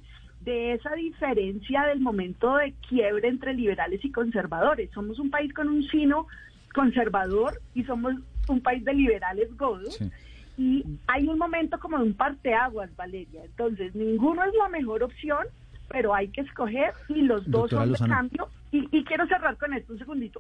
[0.47, 4.89] de esa diferencia del momento de quiebre entre liberales y conservadores.
[4.91, 6.25] Somos un país con un sino
[6.73, 8.13] conservador y somos
[8.47, 9.99] un país de liberales godos.
[10.57, 13.43] Y hay un momento como de un parteaguas, Valeria.
[13.43, 15.45] Entonces, ninguno es la mejor opción,
[15.89, 18.47] pero hay que escoger y los dos son de cambio.
[18.71, 20.39] Y, y quiero cerrar con esto un segundito.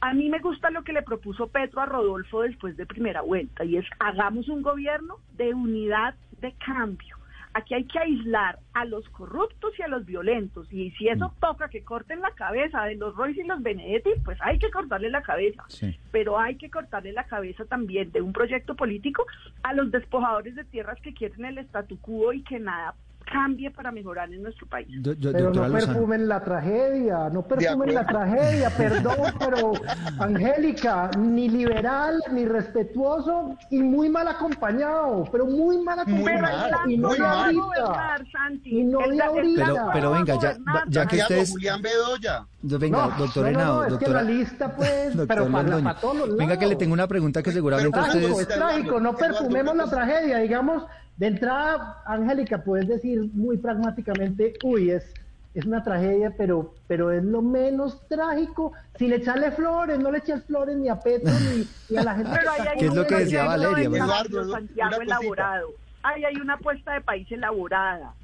[0.00, 3.64] A mí me gusta lo que le propuso Petro a Rodolfo después de primera vuelta
[3.64, 7.19] y es hagamos un gobierno de unidad de cambio
[7.52, 10.72] Aquí hay que aislar a los corruptos y a los violentos.
[10.72, 11.40] Y si eso Mm.
[11.40, 15.10] toca que corten la cabeza de los Royce y los Benedetti, pues hay que cortarle
[15.10, 15.64] la cabeza.
[15.68, 15.98] Sí.
[16.12, 19.26] Pero hay que cortarle la cabeza también de un proyecto político
[19.62, 22.94] a los despojadores de tierras que quieren el statu quo y que nada
[23.32, 24.88] cambie para mejorar en nuestro país.
[25.02, 25.92] Do- yo- Pero doctora no Lozano.
[25.92, 29.72] perfumen la tragedia, no perfumen la tragedia, perdón, pero
[30.18, 36.42] Angélica, ni liberal, ni respetuoso y muy mal acompañado, pero muy mal Muy acompañado.
[36.70, 37.62] mal, el y no muy de ahorita.
[37.62, 38.78] gobernar, Santi.
[38.80, 39.64] Y no de ahorita.
[39.64, 40.56] Pero- pero venga, ya-
[40.88, 42.46] ya que ustedes- Julián Bedoya.
[42.62, 45.26] Do- Venga, No, doctor no, no, Henao, no, es que doctora, la lista, pues, doctor
[45.28, 48.38] pero para, para todos los Venga que le tengo una pregunta que seguramente ustedes...
[48.38, 50.84] es trágico, no perfumemos la tragedia, digamos,
[51.20, 55.04] de entrada, Angélica, puedes decir muy pragmáticamente, uy, es,
[55.52, 60.42] es una tragedia, pero, pero es lo menos trágico, sin echarle flores, no le eches
[60.44, 63.06] flores ni a Petro ni, ni a la gente Pero que hay ¿Qué es lo
[63.06, 65.68] que decía Valeria, Eduardo, Santiago elaborado.
[66.02, 68.14] Ahí hay una apuesta de país elaborada.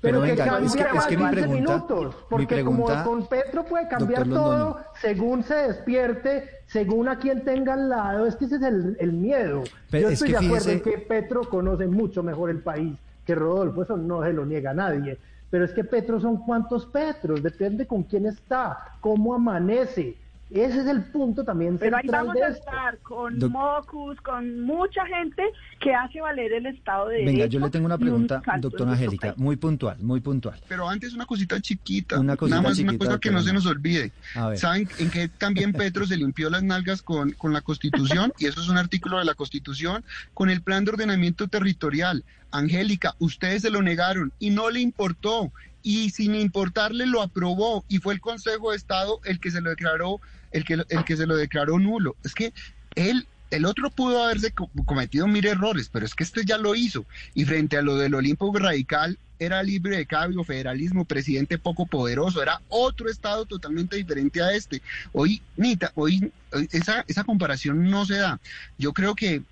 [0.00, 2.46] Pero que venga, cambie es que- es que mi en 15 pregunta- minutos, mi porque
[2.54, 7.88] pregunta, como con Petro puede cambiar todo según se despierte, según a quien tenga al
[7.88, 9.64] lado, es que ese es el, el miedo.
[9.90, 12.96] Pero Yo es estoy que de acuerdo en que Petro conoce mucho mejor el país
[13.26, 15.18] que Rodolfo, eso no se lo niega a nadie.
[15.50, 20.16] Pero es que Petro son cuántos Petros, depende con quién está, cómo amanece.
[20.48, 24.60] Ese es el punto también Pero ahí vamos de a estar con Doc- Mocus, con
[24.60, 25.42] mucha gente
[25.80, 27.58] que hace valer el Estado de Venga, Derecho.
[27.58, 30.60] yo le tengo una pregunta, doctora Angélica, muy puntual, muy puntual.
[30.68, 33.52] Pero antes una cosita chiquita, Una cosita nada más chiquita, una cosa que no se
[33.52, 34.12] nos olvide.
[34.36, 34.58] A ver.
[34.58, 38.32] ¿Saben en qué también Petro se limpió las nalgas con, con la Constitución?
[38.38, 42.22] Y eso es un artículo de la Constitución, con el plan de ordenamiento territorial.
[42.52, 45.50] Angélica, ustedes se lo negaron y no le importó.
[45.88, 49.70] Y sin importarle lo aprobó y fue el Consejo de Estado el que se lo
[49.70, 50.20] declaró,
[50.50, 52.16] el que, el que se lo declaró nulo.
[52.24, 52.52] Es que
[52.96, 56.74] él el otro pudo haberse co- cometido mil errores, pero es que este ya lo
[56.74, 57.06] hizo.
[57.34, 62.42] Y frente a lo del Olimpo radical, era libre de cambio, federalismo, presidente poco poderoso,
[62.42, 64.82] era otro estado totalmente diferente a este.
[65.12, 66.32] Hoy, Nita, hoy
[66.72, 68.40] esa, esa comparación no se da.
[68.76, 69.42] Yo creo que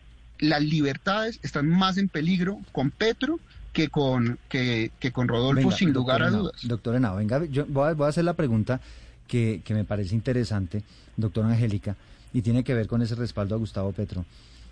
[0.40, 3.38] las libertades están más en peligro con Petro
[3.74, 6.54] que con, que, que con Rodolfo, Venga, sin lugar a dudas.
[6.62, 8.80] Doctor Henao, venga, yo voy a, voy a hacer la pregunta
[9.26, 10.82] que, que me parece interesante,
[11.16, 11.96] doctora Angélica,
[12.32, 14.24] y tiene que ver con ese respaldo a Gustavo Petro.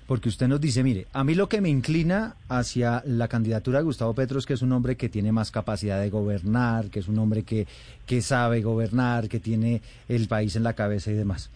[0.07, 3.85] Porque usted nos dice, mire, a mí lo que me inclina hacia la candidatura de
[3.85, 7.09] Gustavo Petro es que es un hombre que tiene más capacidad de gobernar, que es
[7.09, 7.67] un hombre que,
[8.07, 11.51] que sabe gobernar, que tiene el país en la cabeza y demás.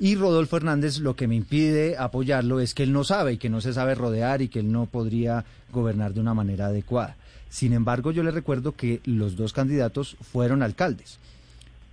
[0.00, 3.48] Y Rodolfo Hernández lo que me impide apoyarlo es que él no sabe y que
[3.48, 7.16] no se sabe rodear y que él no podría gobernar de una manera adecuada.
[7.50, 11.18] Sin embargo, yo le recuerdo que los dos candidatos fueron alcaldes.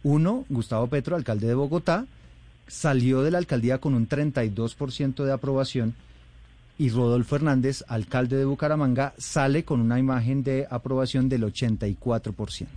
[0.04, 2.06] Uno, Gustavo Petro, alcalde de Bogotá,
[2.68, 5.96] salió de la alcaldía con un 32% de aprobación
[6.78, 12.68] y Rodolfo Hernández, alcalde de Bucaramanga, sale con una imagen de aprobación del 84%.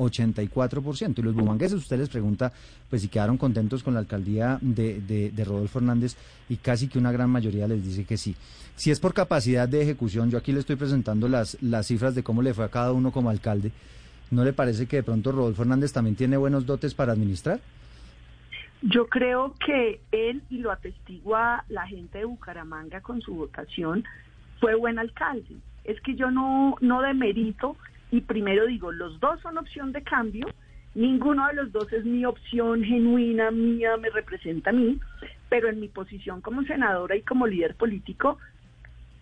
[0.00, 1.18] 84%.
[1.18, 2.52] Y los bumangueses, usted les pregunta,
[2.88, 6.16] pues si quedaron contentos con la alcaldía de, de, Rodolfo Hernández
[6.48, 8.34] y casi que una gran mayoría les dice que sí.
[8.76, 12.22] Si es por capacidad de ejecución, yo aquí le estoy presentando las, las cifras de
[12.22, 13.72] cómo le fue a cada uno como alcalde.
[14.30, 17.60] ¿No le parece que de pronto Rodolfo Hernández también tiene buenos dotes para administrar?
[18.82, 24.04] Yo creo que él, y lo atestigua la gente de Bucaramanga con su votación,
[24.58, 25.56] fue buen alcalde.
[25.84, 27.76] Es que yo no, no demerito
[28.10, 30.46] y primero digo, los dos son opción de cambio,
[30.94, 34.98] ninguno de los dos es mi opción genuina, mía, me representa a mí,
[35.48, 38.38] pero en mi posición como senadora y como líder político,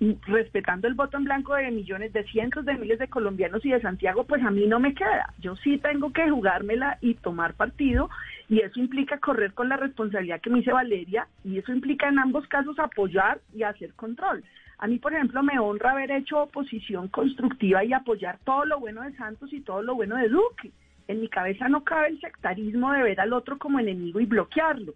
[0.01, 3.71] y respetando el voto en blanco de millones, de cientos de miles de colombianos y
[3.71, 5.35] de Santiago, pues a mí no me queda.
[5.41, 8.09] Yo sí tengo que jugármela y tomar partido
[8.49, 12.21] y eso implica correr con la responsabilidad que me dice Valeria y eso implica en
[12.21, 14.45] ambos casos apoyar y hacer control.
[14.79, 19.03] A mí, por ejemplo, me honra haber hecho oposición constructiva y apoyar todo lo bueno
[19.03, 20.71] de Santos y todo lo bueno de Duque.
[21.09, 24.95] En mi cabeza no cabe el sectarismo de ver al otro como enemigo y bloquearlo.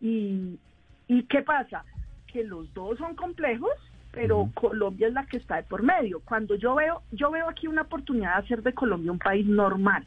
[0.00, 0.58] ¿Y,
[1.06, 1.84] y qué pasa?
[2.26, 3.70] Que los dos son complejos,
[4.10, 6.20] pero Colombia es la que está de por medio.
[6.24, 10.04] Cuando yo veo, yo veo aquí una oportunidad de hacer de Colombia un país normal.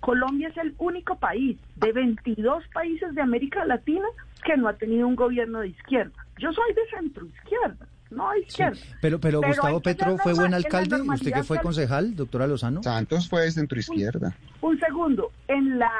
[0.00, 4.06] Colombia es el único país de 22 países de América Latina
[4.44, 6.24] que no ha tenido un gobierno de izquierda.
[6.38, 8.80] Yo soy de centro izquierda, no de Sí, izquierda.
[9.00, 12.82] pero, pero, Pero Gustavo Petro fue buen alcalde, usted que fue concejal, doctora Lozano.
[12.82, 14.34] Santos fue de centro izquierda.
[14.60, 15.90] Un segundo, en la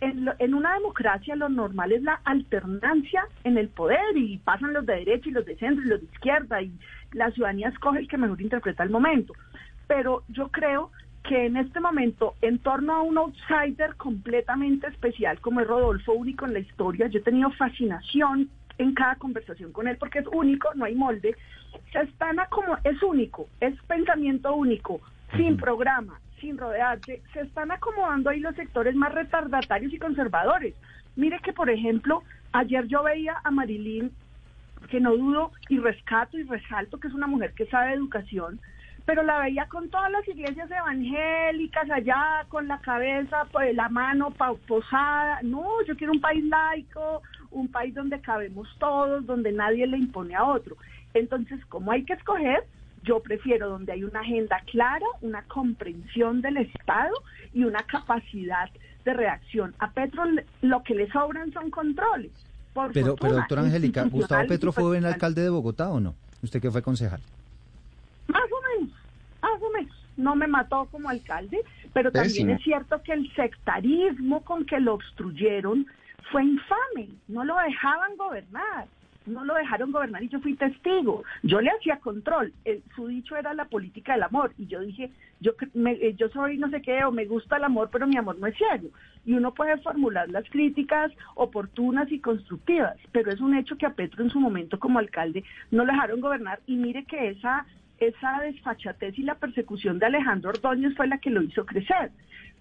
[0.00, 4.74] en, lo- en una democracia lo normal es la alternancia en el poder y pasan
[4.74, 6.70] los de derecha y los de centro y los de izquierda y
[7.12, 9.32] la ciudadanía escoge el que mejor interpreta el momento.
[9.86, 10.90] Pero yo creo
[11.26, 16.44] que en este momento, en torno a un outsider completamente especial como es Rodolfo, único
[16.44, 20.68] en la historia, yo he tenido fascinación en cada conversación con él porque es único,
[20.74, 21.34] no hay molde,
[21.92, 25.00] se están a como es único, es pensamiento único,
[25.36, 30.74] sin programa, sin rodearse, se están acomodando ahí los sectores más retardatarios y conservadores.
[31.16, 32.22] Mire que, por ejemplo,
[32.52, 34.10] ayer yo veía a Marilyn,
[34.90, 38.60] que no dudo y rescato y resalto que es una mujer que sabe educación,
[39.06, 44.32] pero la veía con todas las iglesias evangélicas allá, con la cabeza, pues, la mano
[44.66, 45.38] posada.
[45.42, 50.34] No, yo quiero un país laico, un país donde cabemos todos, donde nadie le impone
[50.34, 50.76] a otro.
[51.14, 52.64] Entonces, como hay que escoger,
[53.02, 57.14] yo prefiero donde hay una agenda clara, una comprensión del Estado
[57.54, 58.68] y una capacidad
[59.04, 59.74] de reacción.
[59.78, 60.24] A Petro
[60.62, 62.32] lo que le sobran son controles.
[62.92, 66.14] pero, pero doctora Angélica, ¿Gustavo Petro fue buen alcalde de Bogotá o no?
[66.42, 67.20] Usted que fue concejal.
[68.26, 68.94] Más o menos,
[69.40, 69.96] más o menos.
[70.16, 71.60] No me mató como alcalde,
[71.92, 75.86] pero también es cierto que el sectarismo con que lo obstruyeron
[76.30, 77.08] fue infame.
[77.28, 78.86] No lo dejaban gobernar
[79.26, 81.24] no lo dejaron gobernar y yo fui testigo.
[81.42, 82.52] Yo le hacía control.
[82.94, 85.10] su dicho era la política del amor y yo dije,
[85.40, 85.52] yo
[85.84, 88.46] eh, yo soy no sé qué o me gusta el amor, pero mi amor no
[88.46, 88.88] es ciego.
[89.24, 93.94] Y uno puede formular las críticas oportunas y constructivas, pero es un hecho que a
[93.94, 97.66] Petro en su momento como alcalde no lo dejaron gobernar y mire que esa
[97.98, 102.10] esa desfachatez y la persecución de Alejandro Ordóñez fue la que lo hizo crecer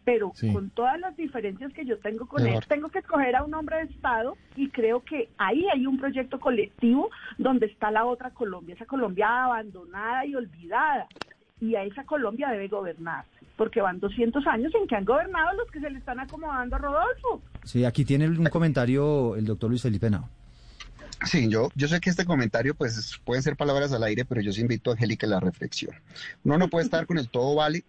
[0.05, 3.53] pero con todas las diferencias que yo tengo con él, tengo que escoger a un
[3.55, 8.29] hombre de Estado y creo que ahí hay un proyecto colectivo donde está la otra
[8.29, 11.07] Colombia, esa Colombia abandonada y olvidada.
[11.59, 13.25] Y a esa Colombia debe gobernar,
[13.57, 16.79] porque van 200 años en que han gobernado los que se le están acomodando a
[16.79, 17.41] Rodolfo.
[17.63, 20.29] Sí, aquí tiene un comentario el doctor Luis Felipe Nao.
[21.23, 24.51] Sí, yo, yo sé que este comentario pues pueden ser palabras al aire, pero yo
[24.51, 25.95] sí invito a Angélica a la reflexión.
[26.43, 27.85] Uno no puede estar con el todo vale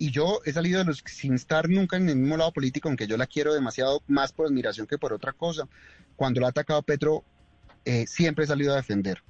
[0.00, 3.06] y yo he salido de los sin estar nunca en el mismo lado político, aunque
[3.06, 5.68] yo la quiero demasiado más por admiración que por otra cosa.
[6.16, 7.22] Cuando la ha atacado Petro,
[7.84, 9.22] eh, siempre he salido a defender.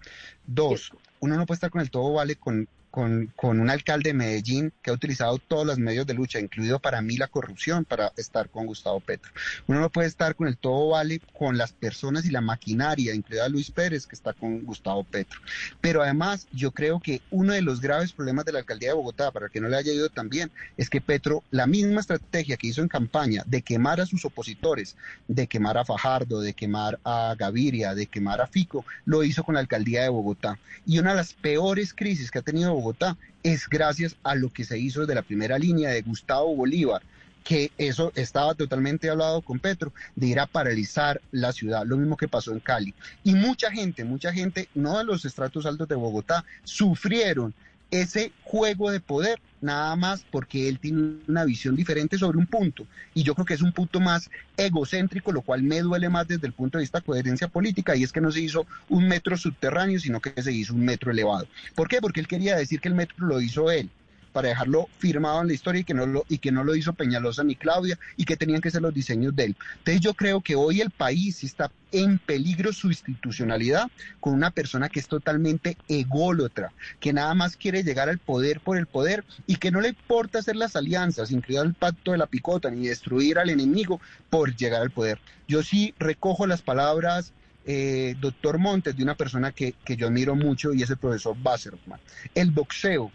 [0.46, 4.72] Dos, uno no puede estar con el todo vale con con, un alcalde de Medellín
[4.82, 8.48] que ha utilizado todos los medios de lucha, incluido para mí la corrupción, para estar
[8.50, 9.30] con Gustavo Petro.
[9.66, 13.48] Uno no puede estar con el todo vale con las personas y la maquinaria, incluida
[13.48, 15.40] Luis Pérez, que está con Gustavo Petro.
[15.80, 19.30] Pero además, yo creo que uno de los graves problemas de la alcaldía de Bogotá,
[19.30, 22.66] para que no le haya ido tan bien, es que Petro, la misma estrategia que
[22.66, 24.96] hizo en campaña de quemar a sus opositores,
[25.28, 29.54] de quemar a Fajardo, de quemar a Gaviria, de quemar a Fico, lo hizo con
[29.54, 30.58] la alcaldía de Bogotá.
[30.86, 34.64] Y una de las peores crisis que ha tenido Bogotá es gracias a lo que
[34.64, 37.02] se hizo desde la primera línea de Gustavo Bolívar,
[37.44, 42.16] que eso estaba totalmente hablado con Petro, de ir a paralizar la ciudad, lo mismo
[42.16, 42.94] que pasó en Cali.
[43.22, 47.54] Y mucha gente, mucha gente, no de los estratos altos de Bogotá, sufrieron
[47.90, 52.86] ese juego de poder, nada más porque él tiene una visión diferente sobre un punto.
[53.14, 56.46] Y yo creo que es un punto más egocéntrico, lo cual me duele más desde
[56.46, 59.36] el punto de vista de coherencia política, y es que no se hizo un metro
[59.36, 61.46] subterráneo, sino que se hizo un metro elevado.
[61.74, 62.00] ¿Por qué?
[62.00, 63.90] Porque él quería decir que el metro lo hizo él
[64.32, 66.92] para dejarlo firmado en la historia y que no lo, y que no lo hizo
[66.92, 69.56] Peñalosa ni Claudia y que tenían que ser los diseños de él.
[69.78, 73.88] Entonces yo creo que hoy el país está en peligro su institucionalidad
[74.20, 78.76] con una persona que es totalmente ególatra, que nada más quiere llegar al poder por
[78.76, 82.26] el poder y que no le importa hacer las alianzas, incluido el pacto de la
[82.26, 85.18] picota, ni destruir al enemigo por llegar al poder.
[85.48, 87.32] Yo sí recojo las palabras
[87.66, 91.36] eh, doctor Montes, de una persona que, que, yo admiro mucho y es el profesor
[91.40, 92.00] Basserman.
[92.34, 93.12] El boxeo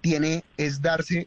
[0.00, 1.26] tiene es darse,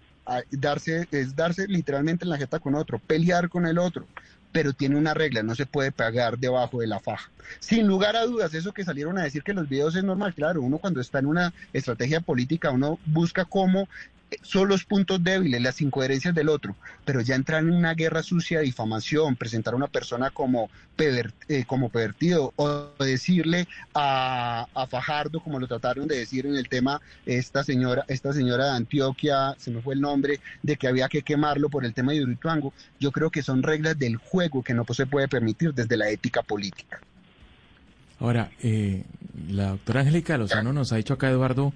[0.51, 4.07] darse, es darse literalmente en la jeta con otro, pelear con el otro,
[4.51, 7.29] pero tiene una regla, no se puede pagar debajo de la faja.
[7.59, 10.61] Sin lugar a dudas, eso que salieron a decir que los videos es normal, claro,
[10.61, 13.87] uno cuando está en una estrategia política, uno busca cómo
[14.41, 16.75] son los puntos débiles, las incoherencias del otro,
[17.05, 21.65] pero ya entrar en una guerra sucia de difamación, presentar a una persona como, eh,
[21.65, 27.63] como pervertido o decirle a, Fajardo, como lo trataron de decir en el tema, esta
[27.63, 31.69] señora, esta señora de Antioquia, se me fue el nombre, de que había que quemarlo
[31.69, 35.05] por el tema de Urituango, yo creo que son reglas del juego que no se
[35.05, 36.99] puede permitir desde la ética política.
[38.19, 39.03] Ahora, eh,
[39.49, 41.73] la doctora Angélica Lozano nos ha dicho acá, Eduardo,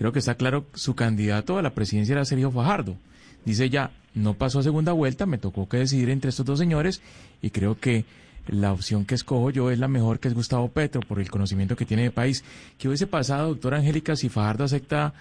[0.00, 2.96] creo que está claro, su candidato a la presidencia era Sergio Fajardo.
[3.44, 7.02] Dice ya, no pasó a segunda vuelta, me tocó que decidir entre estos dos señores
[7.42, 8.06] y creo que
[8.46, 11.76] la opción que escojo yo es la mejor, que es Gustavo Petro, por el conocimiento
[11.76, 12.44] que tiene de país.
[12.78, 15.12] ¿Qué hubiese pasado, doctora Angélica, si Fajardo acepta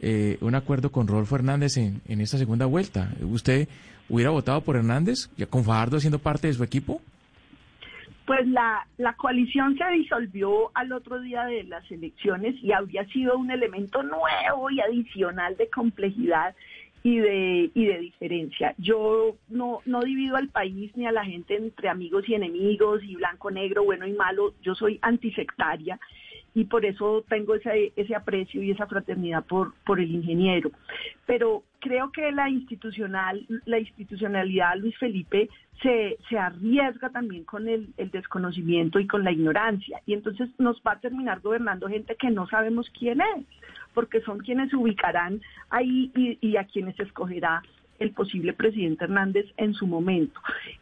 [0.00, 3.12] eh, un acuerdo con Rodolfo Hernández en, en esta segunda vuelta?
[3.20, 3.66] ¿Usted
[4.08, 7.02] hubiera votado por Hernández, ya con Fajardo siendo parte de su equipo?
[8.28, 13.38] Pues la, la coalición se disolvió al otro día de las elecciones y habría sido
[13.38, 16.54] un elemento nuevo y adicional de complejidad
[17.02, 18.74] y de, y de diferencia.
[18.76, 23.16] Yo no, no divido al país ni a la gente entre amigos y enemigos y
[23.16, 24.52] blanco, negro, bueno y malo.
[24.60, 25.98] Yo soy antisectaria
[26.58, 30.72] y por eso tengo ese, ese aprecio y esa fraternidad por, por el ingeniero.
[31.24, 35.48] Pero creo que la institucional, la institucionalidad, Luis Felipe,
[35.80, 40.00] se, se arriesga también con el, desconocimiento y con la ignorancia.
[40.04, 43.46] Y entonces nos va a terminar gobernando gente que no sabemos quién es,
[43.94, 45.40] porque son quienes se ubicarán
[45.70, 47.62] ahí y, y a quienes escogerá
[47.98, 50.40] el posible presidente Hernández en su momento.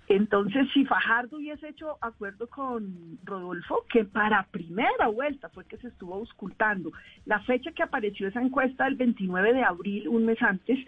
[0.09, 5.89] Entonces, si Fajardo hubiese hecho acuerdo con Rodolfo, que para primera vuelta fue que se
[5.89, 6.93] estuvo auscultando,
[7.25, 10.79] la fecha que apareció esa encuesta el 29 de abril, un mes antes,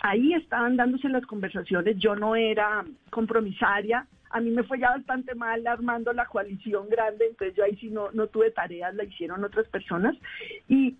[0.00, 5.34] ahí estaban dándose las conversaciones, yo no era compromisaria, a mí me fue ya bastante
[5.34, 9.42] mal armando la coalición grande, entonces yo ahí sí no, no tuve tareas, la hicieron
[9.42, 10.16] otras personas,
[10.68, 10.96] y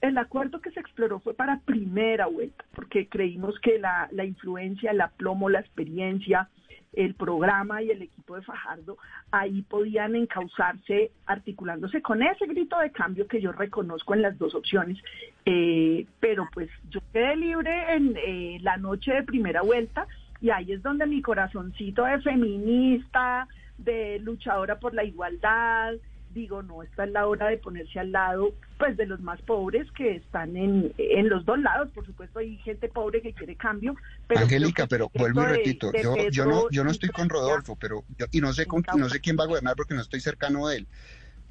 [0.00, 4.90] el acuerdo que se exploró fue para primera vuelta, porque creímos que la, la influencia,
[4.90, 6.48] el aplomo, la experiencia,
[6.92, 8.98] el programa y el equipo de Fajardo
[9.30, 14.54] ahí podían encauzarse articulándose con ese grito de cambio que yo reconozco en las dos
[14.54, 14.98] opciones.
[15.44, 20.06] Eh, pero pues yo quedé libre en eh, la noche de primera vuelta
[20.40, 23.46] y ahí es donde mi corazoncito de feminista,
[23.78, 25.94] de luchadora por la igualdad,
[26.30, 29.86] digo, no, esta es la hora de ponerse al lado pues de los más pobres
[29.92, 33.94] que están en, en los dos lados, por supuesto hay gente pobre que quiere cambio.
[34.26, 38.04] Pero Angélica, pero vuelvo y repito, yo, yo no, yo no estoy con Rodolfo, pero
[38.30, 40.74] y no sé con, no sé quién va a gobernar porque no estoy cercano a
[40.74, 40.86] él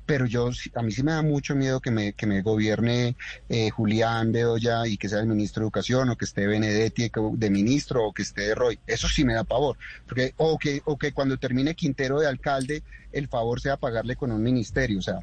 [0.09, 3.15] pero yo a mí sí me da mucho miedo que me, que me gobierne
[3.47, 7.49] eh, Julián Bedoya y que sea el ministro de Educación o que esté Benedetti de
[7.51, 8.79] ministro o que esté Roy.
[8.87, 9.77] Eso sí me da pavor.
[10.07, 12.81] Porque, o, que, o que cuando termine Quintero de alcalde
[13.11, 14.97] el favor sea pagarle con un ministerio.
[14.97, 15.19] O sea,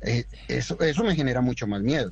[0.00, 2.10] eh, eso, eso me genera mucho más miedo.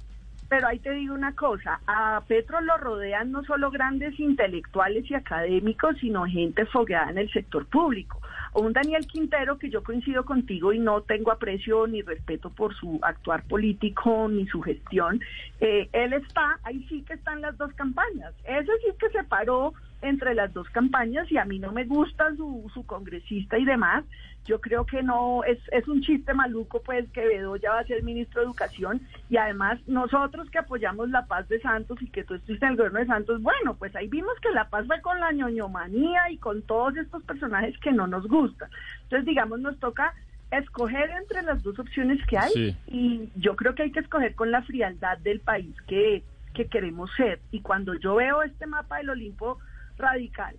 [0.48, 5.14] Pero ahí te digo una cosa, a Petro lo rodean no solo grandes intelectuales y
[5.14, 8.20] académicos, sino gente fogueada en el sector público
[8.54, 12.98] un Daniel Quintero que yo coincido contigo y no tengo aprecio ni respeto por su
[13.02, 15.20] actuar político ni su gestión,
[15.60, 18.34] eh, él está, ahí sí que están las dos campañas.
[18.44, 22.34] Ese sí que se paró entre las dos campañas y a mí no me gusta
[22.36, 24.04] su, su congresista y demás.
[24.44, 28.02] Yo creo que no, es, es un chiste maluco pues que Bedoya va a ser
[28.02, 32.34] ministro de Educación y además nosotros que apoyamos la paz de Santos y que tú
[32.34, 35.20] estuviste en el gobierno de Santos, bueno, pues ahí vimos que la paz fue con
[35.20, 38.70] la ñoñomanía y con todos estos personajes que no nos gustan.
[39.02, 40.14] Entonces, digamos, nos toca
[40.50, 44.50] escoger entre las dos opciones que hay y yo creo que hay que escoger con
[44.50, 46.22] la frialdad del país que,
[46.54, 47.40] que queremos ser.
[47.50, 49.58] Y cuando yo veo este mapa del Olimpo,
[49.98, 50.54] radical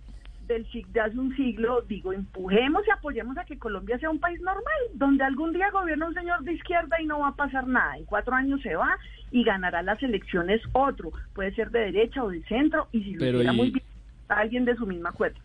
[0.50, 4.40] del de hace un siglo, digo, empujemos y apoyemos a que Colombia sea un país
[4.40, 7.96] normal, donde algún día gobierna un señor de izquierda y no va a pasar nada.
[7.96, 8.96] En cuatro años se va
[9.30, 13.26] y ganará las elecciones otro, puede ser de derecha o de centro, y si lo
[13.26, 13.84] hiciera muy bien,
[14.28, 15.38] alguien de su misma cuerda.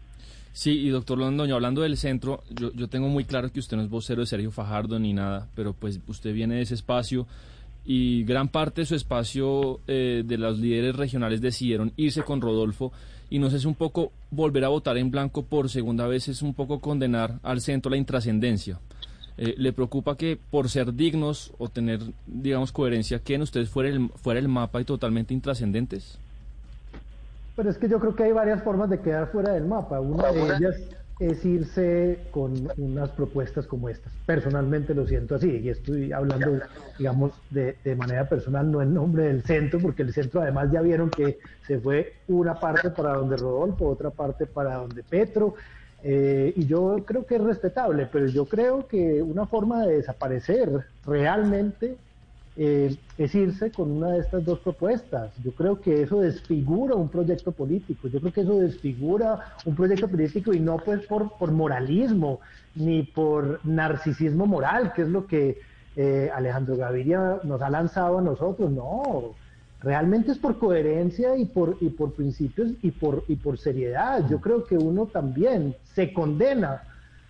[0.53, 3.83] Sí, y doctor Londoño, hablando del centro, yo, yo tengo muy claro que usted no
[3.83, 7.27] es vocero de Sergio Fajardo ni nada, pero pues usted viene de ese espacio
[7.85, 12.91] y gran parte de su espacio eh, de los líderes regionales decidieron irse con Rodolfo
[13.29, 16.41] y no sé, es un poco volver a votar en blanco por segunda vez, es
[16.41, 18.79] un poco condenar al centro la intrascendencia.
[19.37, 24.09] Eh, ¿Le preocupa que por ser dignos o tener, digamos, coherencia, queden ustedes fuera el,
[24.09, 26.17] fuera el mapa y totalmente intrascendentes?
[27.55, 29.99] Pero es que yo creo que hay varias formas de quedar fuera del mapa.
[29.99, 30.75] Una de ellas
[31.19, 34.11] es irse con unas propuestas como estas.
[34.25, 36.59] Personalmente lo siento así, y estoy hablando,
[36.97, 40.81] digamos, de, de, manera personal, no en nombre del centro, porque el centro además ya
[40.81, 45.55] vieron que se fue una parte para donde Rodolfo, otra parte para donde Petro,
[46.07, 50.85] eh, y yo creo que es respetable, pero yo creo que una forma de desaparecer
[51.03, 51.97] realmente
[52.57, 55.31] eh, es irse con una de estas dos propuestas.
[55.43, 60.07] Yo creo que eso desfigura un proyecto político, yo creo que eso desfigura un proyecto
[60.07, 62.39] político y no pues por, por moralismo
[62.75, 65.59] ni por narcisismo moral, que es lo que
[65.95, 69.35] eh, Alejandro Gaviria nos ha lanzado a nosotros, no.
[69.81, 74.27] Realmente es por coherencia y por, y por principios y por, y por seriedad.
[74.29, 76.83] Yo creo que uno también se condena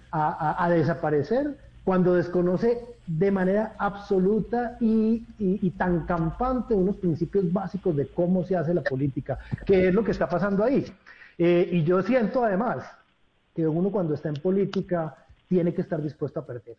[0.09, 5.23] a, a, a desaparecer cuando desconoce de manera absoluta y,
[5.77, 10.11] tan campante unos principios básicos de cómo se hace la política, que es lo que
[10.11, 10.83] está pasando ahí.
[11.37, 12.85] Eh, y yo siento además
[13.55, 15.15] que uno cuando está en política
[15.47, 16.75] tiene que estar dispuesto a perder.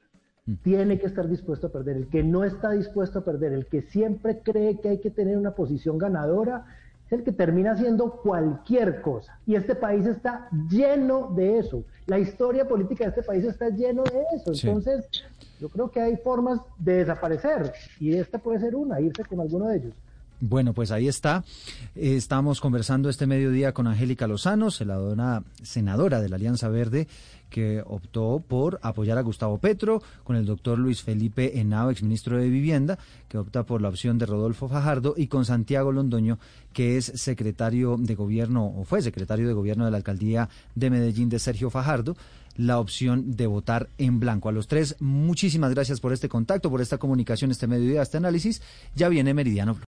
[0.46, 0.54] Mm.
[0.64, 1.96] Tiene que estar dispuesto a perder.
[1.96, 5.38] El que no está dispuesto a perder, el que siempre cree que hay que tener
[5.38, 6.66] una posición ganadora,
[7.06, 9.38] es el que termina haciendo cualquier cosa.
[9.46, 11.84] Y este país está lleno de eso.
[12.06, 14.52] La historia política de este país está lleno de eso.
[14.52, 15.08] Entonces,
[15.60, 19.68] yo creo que hay formas de desaparecer y esta puede ser una, irse con alguno
[19.68, 19.94] de ellos.
[20.40, 21.44] Bueno, pues ahí está.
[21.94, 27.08] Estamos conversando este mediodía con Angélica Lozano, senadora de la Alianza Verde,
[27.48, 32.50] que optó por apoyar a Gustavo Petro, con el doctor Luis Felipe Henao, exministro de
[32.50, 36.38] Vivienda, que opta por la opción de Rodolfo Fajardo, y con Santiago Londoño,
[36.74, 41.30] que es secretario de gobierno, o fue secretario de gobierno de la alcaldía de Medellín
[41.30, 42.14] de Sergio Fajardo
[42.56, 44.48] la opción de votar en blanco.
[44.48, 48.62] A los tres, muchísimas gracias por este contacto, por esta comunicación, este mediodía, este análisis.
[48.94, 49.76] Ya viene Meridiano